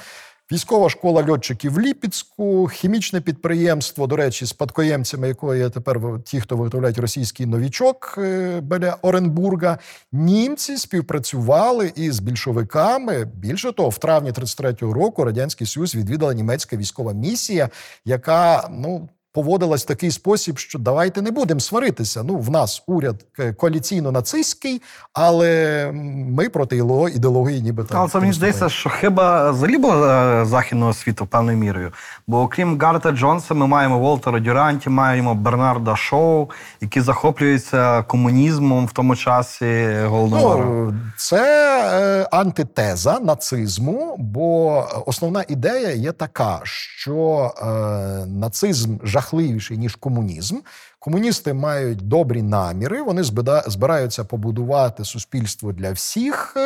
[0.51, 6.57] Військова школа льотчиків в Ліпецьку, хімічне підприємство, до речі, спадкоємцями якої є тепер ті, хто
[6.57, 9.77] виготовляють російський новічок е, біля Оренбурга.
[10.11, 13.25] Німці співпрацювали із більшовиками.
[13.25, 17.69] Більше того, в травні 33-го року радянський союз відвідала німецька військова місія,
[18.05, 22.23] яка ну поводилась в такий спосіб, що давайте не будемо сваритися.
[22.23, 24.81] Ну, в нас уряд е, коаліційно-нацистський,
[25.13, 25.91] але
[26.29, 26.75] ми проти
[27.15, 27.95] ідеології нібито.
[27.97, 31.91] Але це мені здається, що хиба взагалі була е, західного світу певною мірою.
[32.27, 36.49] Бо окрім Гарта Джонса, ми маємо Волтера Дюранті, маємо Бернарда Шоу,
[36.81, 40.63] які захоплюються комунізмом в тому часі голодомору.
[40.65, 41.41] Ну, це
[41.93, 47.65] е, антитеза нацизму, бо основна ідея є така, що е,
[48.25, 50.59] нацизм жахливіший ніж комунізм.
[50.99, 53.23] Комуністи мають добрі наміри, вони
[53.67, 56.57] збираються побудувати суспільство для всіх,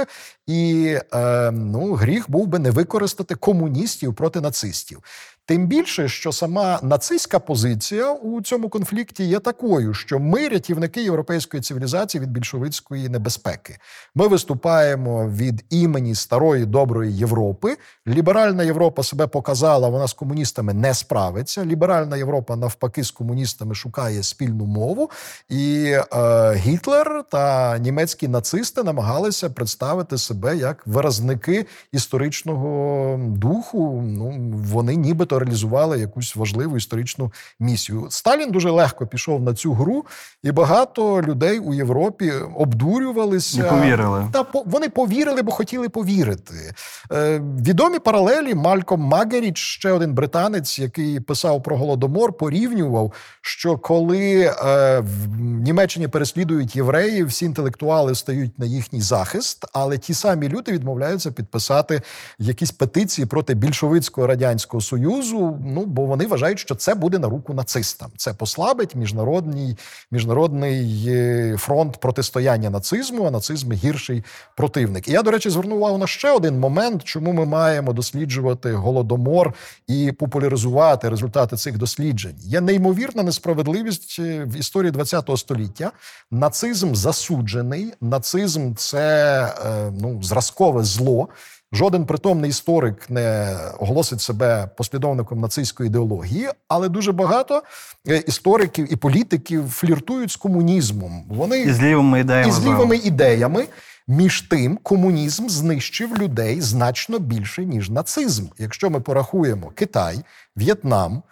[0.47, 5.03] і е, ну, гріх був би не використати комуністів проти нацистів.
[5.50, 11.64] Тим більше, що сама нацистська позиція у цьому конфлікті є такою, що ми рятівники європейської
[11.64, 13.78] цивілізації від більшовицької небезпеки.
[14.16, 17.78] Ми виступаємо від імені старої доброї Європи.
[18.08, 21.66] Ліберальна Європа себе показала, вона з комуністами не справиться.
[21.66, 25.10] Ліберальна Європа навпаки з комуністами шукає спільну мову.
[25.50, 34.04] І е, Гітлер та німецькі нацисти намагалися представити себе як виразники історичного духу.
[34.06, 38.08] Ну вони нібито реалізували якусь важливу історичну місію.
[38.10, 40.06] Сталін дуже легко пішов на цю гру,
[40.44, 43.58] і багато людей у Європі обдурювалися.
[43.58, 44.28] Не повірили.
[44.32, 46.74] Та вони повірили, бо хотіли повірити.
[47.12, 54.40] Е, відомі паралелі Мальком Магеріч, ще один британець, який писав про голодомор, порівнював, що коли
[54.40, 54.54] е,
[55.00, 61.32] в Німеччині переслідують євреїв, всі інтелектуали стають на їхній захист, але ті самі люди відмовляються
[61.32, 62.02] підписати
[62.40, 65.28] якісь петиції проти більшовицького радянського союзу.
[65.65, 68.11] Ну бо вони вважають, що це буде на руку нацистам.
[68.17, 69.77] Це послабить міжнародний
[70.11, 74.23] міжнародний е, фронт протистояння нацизму, а нацизм гірший
[74.57, 75.07] противник.
[75.07, 79.53] І я, до речі, звернув увагу на ще один момент, чому ми маємо досліджувати голодомор
[79.88, 82.36] і популяризувати результати цих досліджень.
[82.39, 85.91] Є неймовірна несправедливість е, в історії ХХ століття.
[86.32, 87.93] Нацизм засуджений.
[88.01, 91.27] Нацизм це е, ну зразкове зло.
[91.74, 97.63] Жоден притомний історик не оголосить себе послідовником нацистської ідеології, але дуже багато
[98.07, 101.24] е, істориків і політиків фліртують з комунізмом.
[101.30, 102.49] Вони І з лівими ідеями.
[102.49, 103.67] і з лівими ідеями.
[104.07, 108.45] Між тим, комунізм знищив людей значно більше, ніж нацизм.
[108.57, 110.20] Якщо ми порахуємо Китай,
[110.55, 111.24] В'єтнам,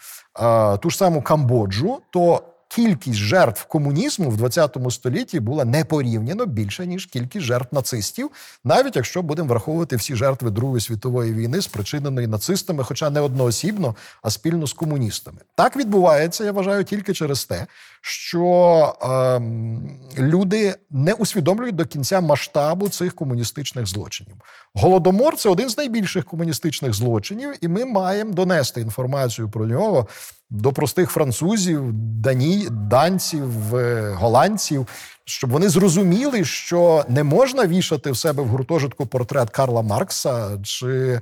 [0.82, 7.06] ту ж саму Камбоджу, то кількість жертв комунізму в 20 столітті була непорівняно більша, ніж
[7.06, 8.32] кількість жертв нацистів,
[8.64, 14.30] навіть якщо будемо враховувати всі жертви Другої світової війни, спричиненої нацистами, хоча не одноосібно, а
[14.30, 15.38] спільно з комуністами.
[15.56, 17.68] Так відбувається, я вважаю, тільки через те,
[18.02, 24.36] що ем, люди не усвідомлюють до кінця масштабу цих комуністичних злочинів.
[24.74, 30.08] Голодомор це один з найбільших комуністичних злочинів, і ми маємо донести інформацію про нього
[30.50, 34.88] до простих французів, дані, данців, е, голландців,
[35.30, 40.88] щоб вони зрозуміли, що не можна вішати в себе в гуртожитку портрет Карла Маркса чи
[40.88, 41.20] е,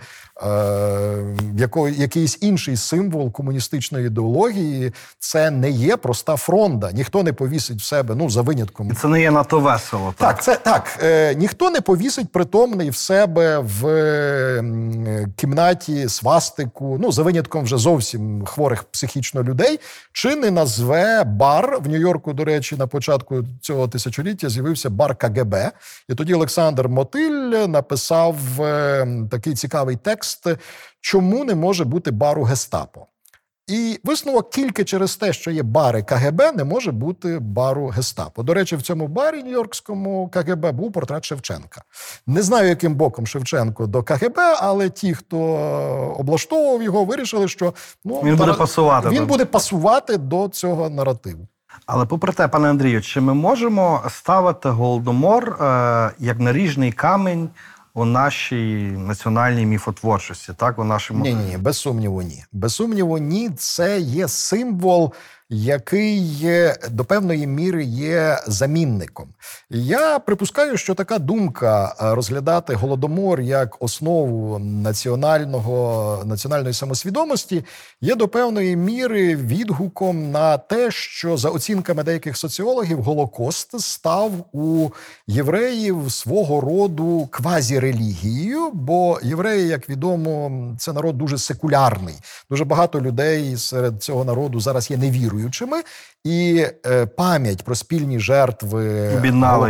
[1.58, 4.94] яко, якийсь інший символ комуністичної ідеології.
[5.20, 6.92] Це не є проста фронда.
[6.92, 10.14] Ніхто не повісить в себе, ну за винятком це не є надто весело.
[10.18, 11.00] Так, так, це так.
[11.04, 17.78] Е, ніхто не повісить притомний в себе в е, кімнаті свастику, ну за винятком вже
[17.78, 19.80] зовсім хворих психічно людей,
[20.12, 25.72] чи не назве бар в Нью-Йорку, до речі, на початку цього тисячоліття з'явився бар КГБ.
[26.10, 30.48] І тоді Олександр Мотиль написав е, такий цікавий текст,
[31.02, 33.08] чому не може бути бару Гестапо.
[33.68, 38.44] І висновок тільки через те, що є бари КГБ, не може бути бару Гестапо.
[38.44, 41.84] До речі, в цьому барі Нью-Йоркському КГБ був портрет Шевченка.
[42.28, 45.40] Не знаю, яким боком Шевченко до КГБ, але ті, хто
[46.18, 47.74] облаштовував його, вирішили, що
[48.04, 51.48] ну Він буде пасувати, Він буде пасувати до цього наративу.
[51.86, 57.50] Але попри те, пане Андрію, чи ми можемо ставити голодомор е, як наріжний камінь
[57.94, 60.54] у нашій національній міфотворчості?
[60.58, 62.44] Так, у нашому Ні, ні, без сумніву, ні.
[62.52, 63.50] Без сумніву, ні.
[63.50, 65.14] Це є символ,
[65.50, 66.50] який
[66.92, 69.28] до певної міри є замінником.
[69.70, 77.66] Я припускаю, що така думка е, розглядати голодомор як основу національного національної самосвідомості
[78.02, 84.90] є до певної міри відгуком на те, що за оцінками деяких соціологів Голокост став у
[85.28, 92.16] євреїв свого роду квазірелігією, бо євреї, як відомо, це народ дуже секулярний.
[92.50, 94.98] Дуже багато людей серед цього народу зараз є
[95.36, 95.84] невіруючими,
[96.24, 99.10] і е, пам'ять про спільні жертви.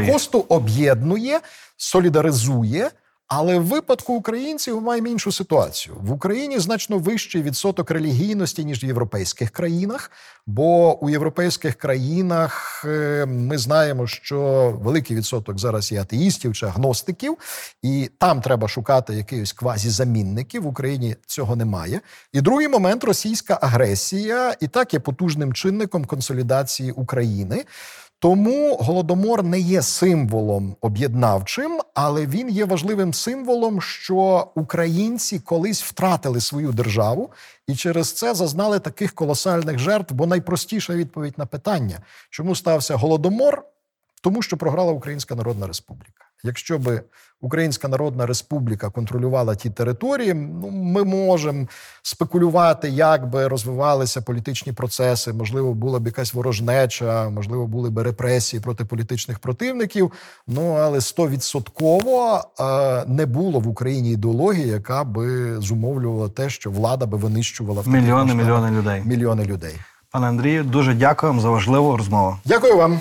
[0.05, 1.39] Голокосту об'єднує,
[1.77, 2.91] солідаризує.
[3.27, 5.95] Але в випадку українців ми маємо іншу ситуацію.
[6.01, 10.11] В Україні значно вищий відсоток релігійності, ніж в європейських країнах.
[10.47, 17.37] Бо у європейських країнах е, ми знаємо, що великий відсоток зараз є атеїстів чи агностиків,
[17.81, 20.63] і там треба шукати якихось квазізамінників.
[20.63, 22.01] В Україні цього немає.
[22.33, 27.65] І другий момент російська агресія і так є потужним чинником консолідації України.
[28.19, 36.41] Тому голодомор не є символом об'єднавчим, але він є важливим символом, що українці колись втратили
[36.41, 37.31] свою державу
[37.67, 40.13] і через це зазнали таких колосальних жертв.
[40.13, 41.99] Бо найпростіша відповідь на питання,
[42.29, 43.63] чому стався голодомор,
[44.21, 46.24] тому що програла Українська Народна Республіка.
[46.43, 47.01] Якщо би
[47.41, 51.67] Українська Народна Республіка контролювала ті території, ну ми можемо
[52.03, 55.33] спекулювати, як би розвивалися політичні процеси.
[55.33, 60.11] Можливо, була б якась ворожнеча, можливо, були б репресії проти політичних противників.
[60.47, 67.05] Ну але стовідсотково е, не було в Україні ідеології, яка би зумовлювала те, що влада
[67.05, 69.01] би винищувала в Мільйони, мільйони людей.
[69.05, 69.75] мільйони людей.
[70.11, 72.37] Пане Андрію, дуже дякую вам за важливу розмову.
[72.45, 72.99] Дякую вам.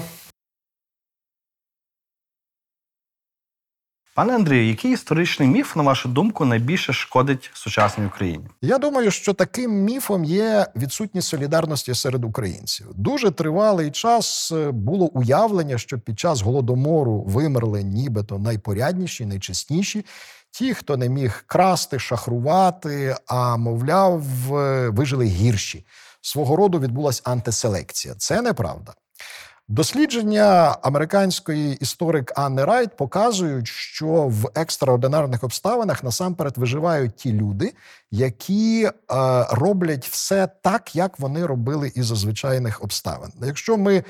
[4.15, 8.45] Пане Андрію, який історичний міф, на вашу думку, найбільше шкодить сучасній Україні?
[8.63, 12.87] Я думаю, що таким міфом є відсутність солідарності серед українців.
[12.95, 20.05] Дуже тривалий час е, було уявлення, що під час голодомору вимерли нібито найпорядніші, найчесніші.
[20.51, 24.23] Ті, хто не міг красти, шахрувати, а мовляв,
[24.55, 25.87] е, вижили гірші.
[26.21, 28.15] Свого роду відбулася антиселекція.
[28.19, 28.95] Це неправда.
[29.69, 37.75] Дослідження американської історик Анни Райт показують, що в екстраординарних обставинах насамперед виживають ті люди,
[38.11, 38.93] які е,
[39.51, 43.31] роблять все так, як вони робили і за звичайних обставин.
[43.43, 44.05] Якщо ми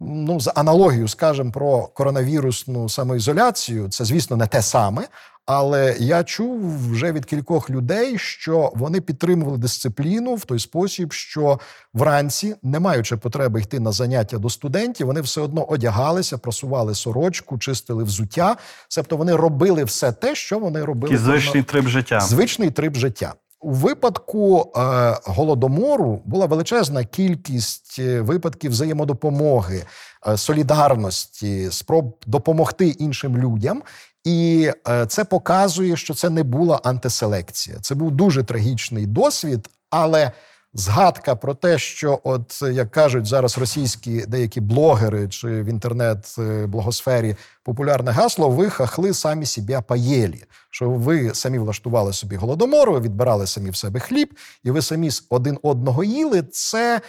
[0.00, 5.08] ну, за аналогію скажемо про коронавірусну самоізоляцію, це, звісно, не те саме.
[5.46, 11.60] Але я чув вже від кількох людей, що вони підтримували дисципліну в той спосіб, що
[11.94, 17.58] вранці, не маючи потреби йти на заняття до студентів, вони все одно одягалися, просували сорочку,
[17.58, 18.56] чистили взуття.
[18.88, 22.20] Себто вони робили все те, що вони робили Такий звичний кожного- трип життя.
[22.20, 23.34] звичний трип життя.
[23.60, 24.80] У випадку е,
[25.24, 29.84] голодомору була величезна кількість е, випадків взаємодопомоги,
[30.28, 33.82] е, солідарності, спроб допомогти іншим людям.
[34.26, 37.76] І е, це показує, що це не була антиселекція.
[37.80, 40.32] Це був дуже трагічний досвід, але
[40.74, 48.10] згадка про те, що, от як кажуть зараз російські деякі блогери чи в інтернет-благосфері популярне
[48.10, 50.44] гасло: ви хахли самі себе поєлі.
[50.70, 55.58] Що ви самі влаштували собі голодомор, відбирали самі в себе хліб, і ви самі один
[55.62, 56.42] одного їли.
[56.42, 57.00] Це е,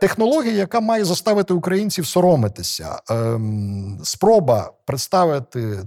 [0.00, 3.00] технологія, яка має заставити українців соромитися.
[3.10, 5.78] Ем, спроба представити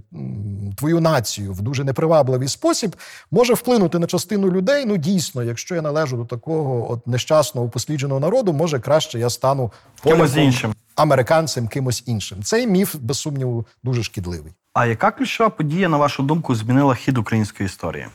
[0.76, 2.96] твою націю в дуже непривабливий спосіб
[3.30, 4.84] може вплинути на частину людей.
[4.86, 9.72] Ну дійсно, якщо я належу до такого от нещасного послідженого народу, може краще я стану
[10.02, 10.74] Кимось іншим.
[10.96, 12.42] американцем, кимось іншим.
[12.42, 14.52] Цей міф, без сумніву, дуже шкідливий.
[14.72, 18.06] А яка ключова подія, на вашу думку, змінила хід української історії?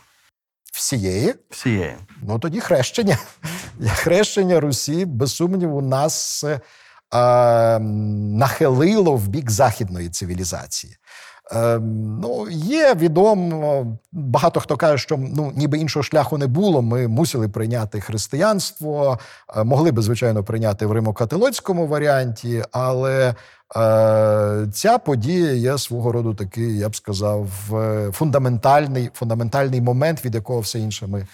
[0.74, 1.96] Всієї Всієї.
[2.22, 3.18] Ну тоді хрещення.
[3.88, 6.60] Хрещення Русі, без сумніву, нас е,
[7.14, 10.98] е, нахилило в бік західної цивілізації.
[11.56, 11.80] Е,
[12.22, 16.82] ну, є відомо, багато хто каже, що ну, ніби іншого шляху не було.
[16.82, 19.20] Ми мусили прийняти християнство,
[19.56, 23.36] е, могли би, звичайно, прийняти в римо-католицькому варіанті, але
[23.76, 30.36] е, ця подія є свого роду такий, я б сказав, е, фундаментальний, фундаментальний момент, від
[30.36, 31.28] якого все інше ми.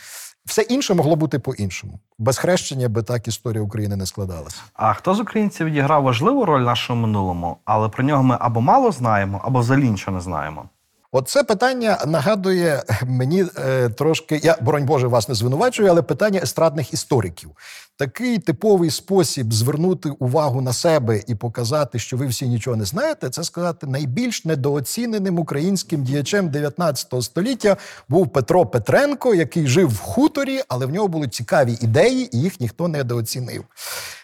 [0.50, 2.00] Все інше могло бути по-іншому.
[2.20, 4.62] Без хрещення би так історія України не складалася.
[4.74, 8.62] А хто з українців відіграв важливу роль в нашому минулому, але про нього ми або
[8.62, 10.70] мало знаємо, або взагалі нічого не знаємо.
[11.12, 14.40] Оце питання нагадує мені е, трошки.
[14.44, 17.50] Я боронь Боже вас не звинувачую, але питання естрадних істориків.
[17.98, 23.30] Такий типовий спосіб звернути увагу на себе і показати, що ви всі нічого не знаєте,
[23.30, 27.78] це сказати найбільш недооціненим українським діячем 19 століття
[28.10, 32.60] був Петро Петренко, який жив в хуторі, але в нього були цікаві ідеї, і їх
[32.60, 33.64] ніхто недооцінив.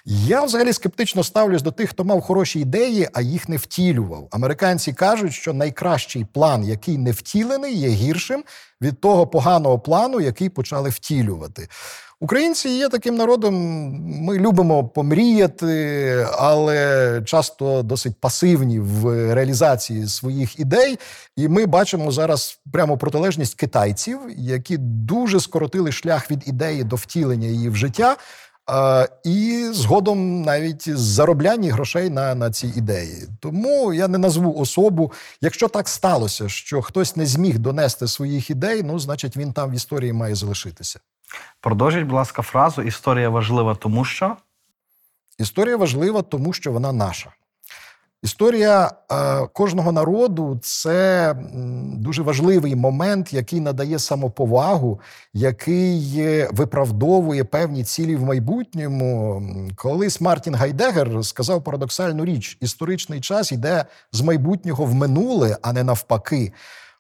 [0.08, 4.28] Я взагалі скептично ставлюсь до тих, хто мав хороші ідеї, а їх не втілював.
[4.32, 8.44] Американці кажуть, що найкращий план, який не втілений, є гіршим
[8.82, 11.68] від того поганого плану, який почали втілювати.
[12.20, 13.56] Українці є таким народом.
[14.24, 21.00] Ми любимо помріяти, але часто досить пасивні в реалізації своїх ідей.
[21.36, 27.48] І ми бачимо зараз прямо протилежність китайців, які дуже скоротили шлях від ідеї до втілення
[27.48, 28.18] її в життя.
[29.24, 33.24] І згодом навіть заробляння грошей на, на ці ідеї.
[33.40, 35.12] Тому я не назву особу.
[35.42, 39.74] Якщо так сталося, що хтось не зміг донести своїх ідей, ну значить він там в
[39.74, 41.00] історії має залишитися.
[41.60, 44.38] Продовжіть, будь ласка, фразу Історія важлива, тому що.
[45.38, 47.32] Історія важлива, тому що вона наша.
[48.26, 51.36] Історія е, кожного народу це
[51.98, 55.00] дуже важливий момент, який надає самоповагу,
[55.34, 59.42] який е, виправдовує певні цілі в майбутньому.
[59.76, 65.84] Колись Мартін Гайдегер сказав парадоксальну річ: історичний час йде з майбутнього в минуле, а не
[65.84, 66.54] навпаки.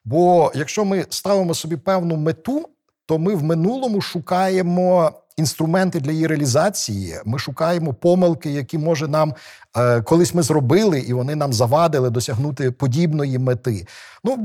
[0.03, 2.69] Бо якщо ми ставимо собі певну мету,
[3.05, 7.15] то ми в минулому шукаємо інструменти для її реалізації.
[7.25, 9.33] Ми шукаємо помилки, які може нам
[9.77, 13.87] е, колись ми зробили, і вони нам завадили досягнути подібної мети.
[14.23, 14.37] Ну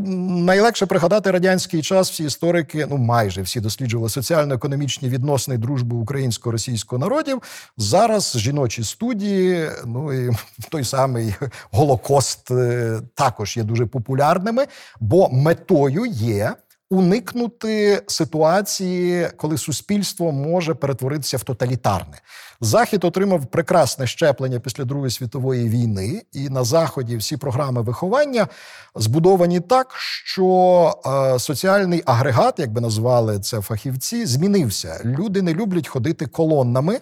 [0.44, 2.10] найлегше пригадати радянський час.
[2.10, 7.42] Всі історики, ну майже всі досліджували соціально-економічні відносини дружби українсько-російського народів.
[7.76, 10.30] Зараз жіночі студії, ну і
[10.70, 11.34] той самий
[11.70, 14.66] Голокост е, також є дуже популярними,
[15.00, 16.54] бо метою є
[16.90, 22.20] уникнути ситуації, коли суспільство може перетворитися в тоталітарне.
[22.62, 28.48] Захід отримав прекрасне щеплення після Другої світової війни, і на заході всі програми виховання
[28.94, 35.00] збудовані так, що е, соціальний агрегат, як би назвали це фахівці, змінився.
[35.04, 37.00] Люди не люблять ходити колоннами.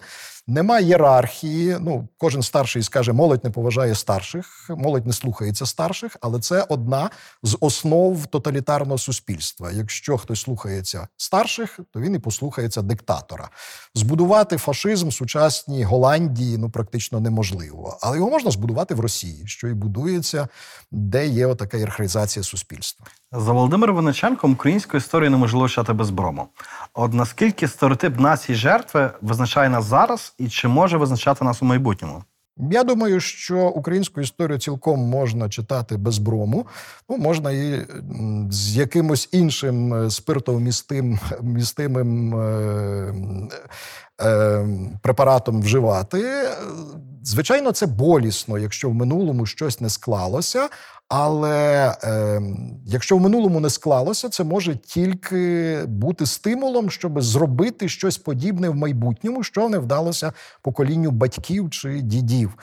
[0.49, 1.77] Нема ієрархії.
[1.79, 7.09] Ну, кожен старший скаже, молодь не поважає старших, молодь не слухається старших, але це одна
[7.43, 9.71] з основ тоталітарного суспільства.
[9.71, 13.49] Якщо хтось слухається старших, то він і послухається диктатора.
[13.95, 15.13] Збудувати фашизм в
[15.49, 20.47] сучасній Голландії ну практично неможливо, але його можна збудувати в Росії, що і будується,
[20.91, 23.05] де є отака ієрархізація суспільства.
[23.31, 26.47] За Володимиром Винниченком українську історію неможливо читати без брому.
[26.93, 32.23] От наскільки стереотип нації жертви визначає нас зараз і чи може визначати нас у майбутньому?
[32.71, 36.67] Я думаю, що українську історію цілком можна читати без брому.
[37.09, 37.85] Ну, можна і
[38.51, 43.13] з якимось іншим е, спиртовмістим містимим е,
[45.01, 46.25] препаратом вживати.
[47.23, 50.69] Звичайно, це болісно, якщо в минулому щось не склалося.
[51.09, 52.41] Але е,
[52.85, 58.75] якщо в минулому не склалося, це може тільки бути стимулом, щоб зробити щось подібне в
[58.75, 62.53] майбутньому, що не вдалося поколінню батьків чи дідів.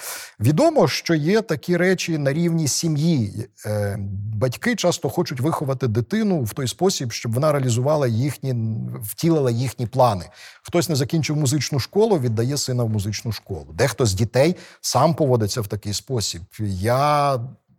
[0.41, 3.49] Відомо, що є такі речі на рівні сім'ї.
[3.67, 3.97] Е,
[4.35, 8.55] батьки часто хочуть виховати дитину в той спосіб, щоб вона реалізувала їхні,
[9.03, 10.25] втілила їхні плани.
[10.63, 13.67] Хтось не закінчив музичну школу, віддає сина в музичну школу.
[13.75, 16.43] Дехто з дітей сам поводиться в такий спосіб.
[16.81, 17.39] Я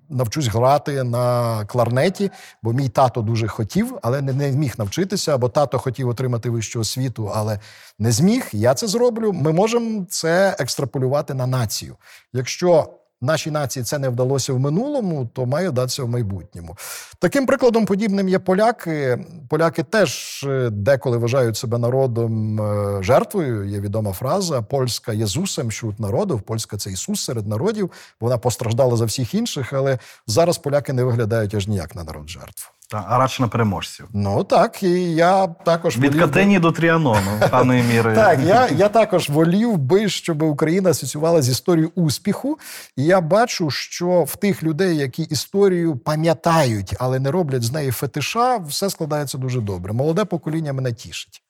[0.10, 2.32] навчусь грати на кларнеті,
[2.64, 6.80] бо мій тато дуже хотів, але не, не міг навчитися, або тато хотів отримати вищу
[6.80, 7.60] освіту, але
[8.00, 8.50] не зміг.
[8.52, 9.34] Я це зроблю.
[9.34, 11.96] Ми можемо це екстраполювати на націю.
[12.34, 12.90] Якщо
[13.22, 16.77] нашій нації це не вдалося в минулому, то має вдатися в майбутньому.
[17.19, 19.26] Таким прикладом подібним є поляки.
[19.49, 23.69] Поляки теж е, деколи вважають себе народом е, жертвою.
[23.69, 26.41] Є відома фраза Польська Єзусем щут народів.
[26.41, 27.91] Польська це Ісус серед народів.
[28.19, 32.77] Вона постраждала за всіх інших, але зараз поляки не виглядають аж ніяк на народ жертв.
[32.89, 34.07] Та, а радше на переможців.
[34.14, 38.15] Ну так, і я також Від волів би- до Тріанону, певною міри.
[38.15, 42.59] так, я, я також волів би, щоб Україна асоціювала з історією успіху.
[42.95, 47.91] І я бачу, що в тих людей, які історію пам'ятають, але не роблять з неї
[47.91, 49.93] фетиша, все складається дуже добре.
[49.93, 51.43] Молоде покоління мене тішить.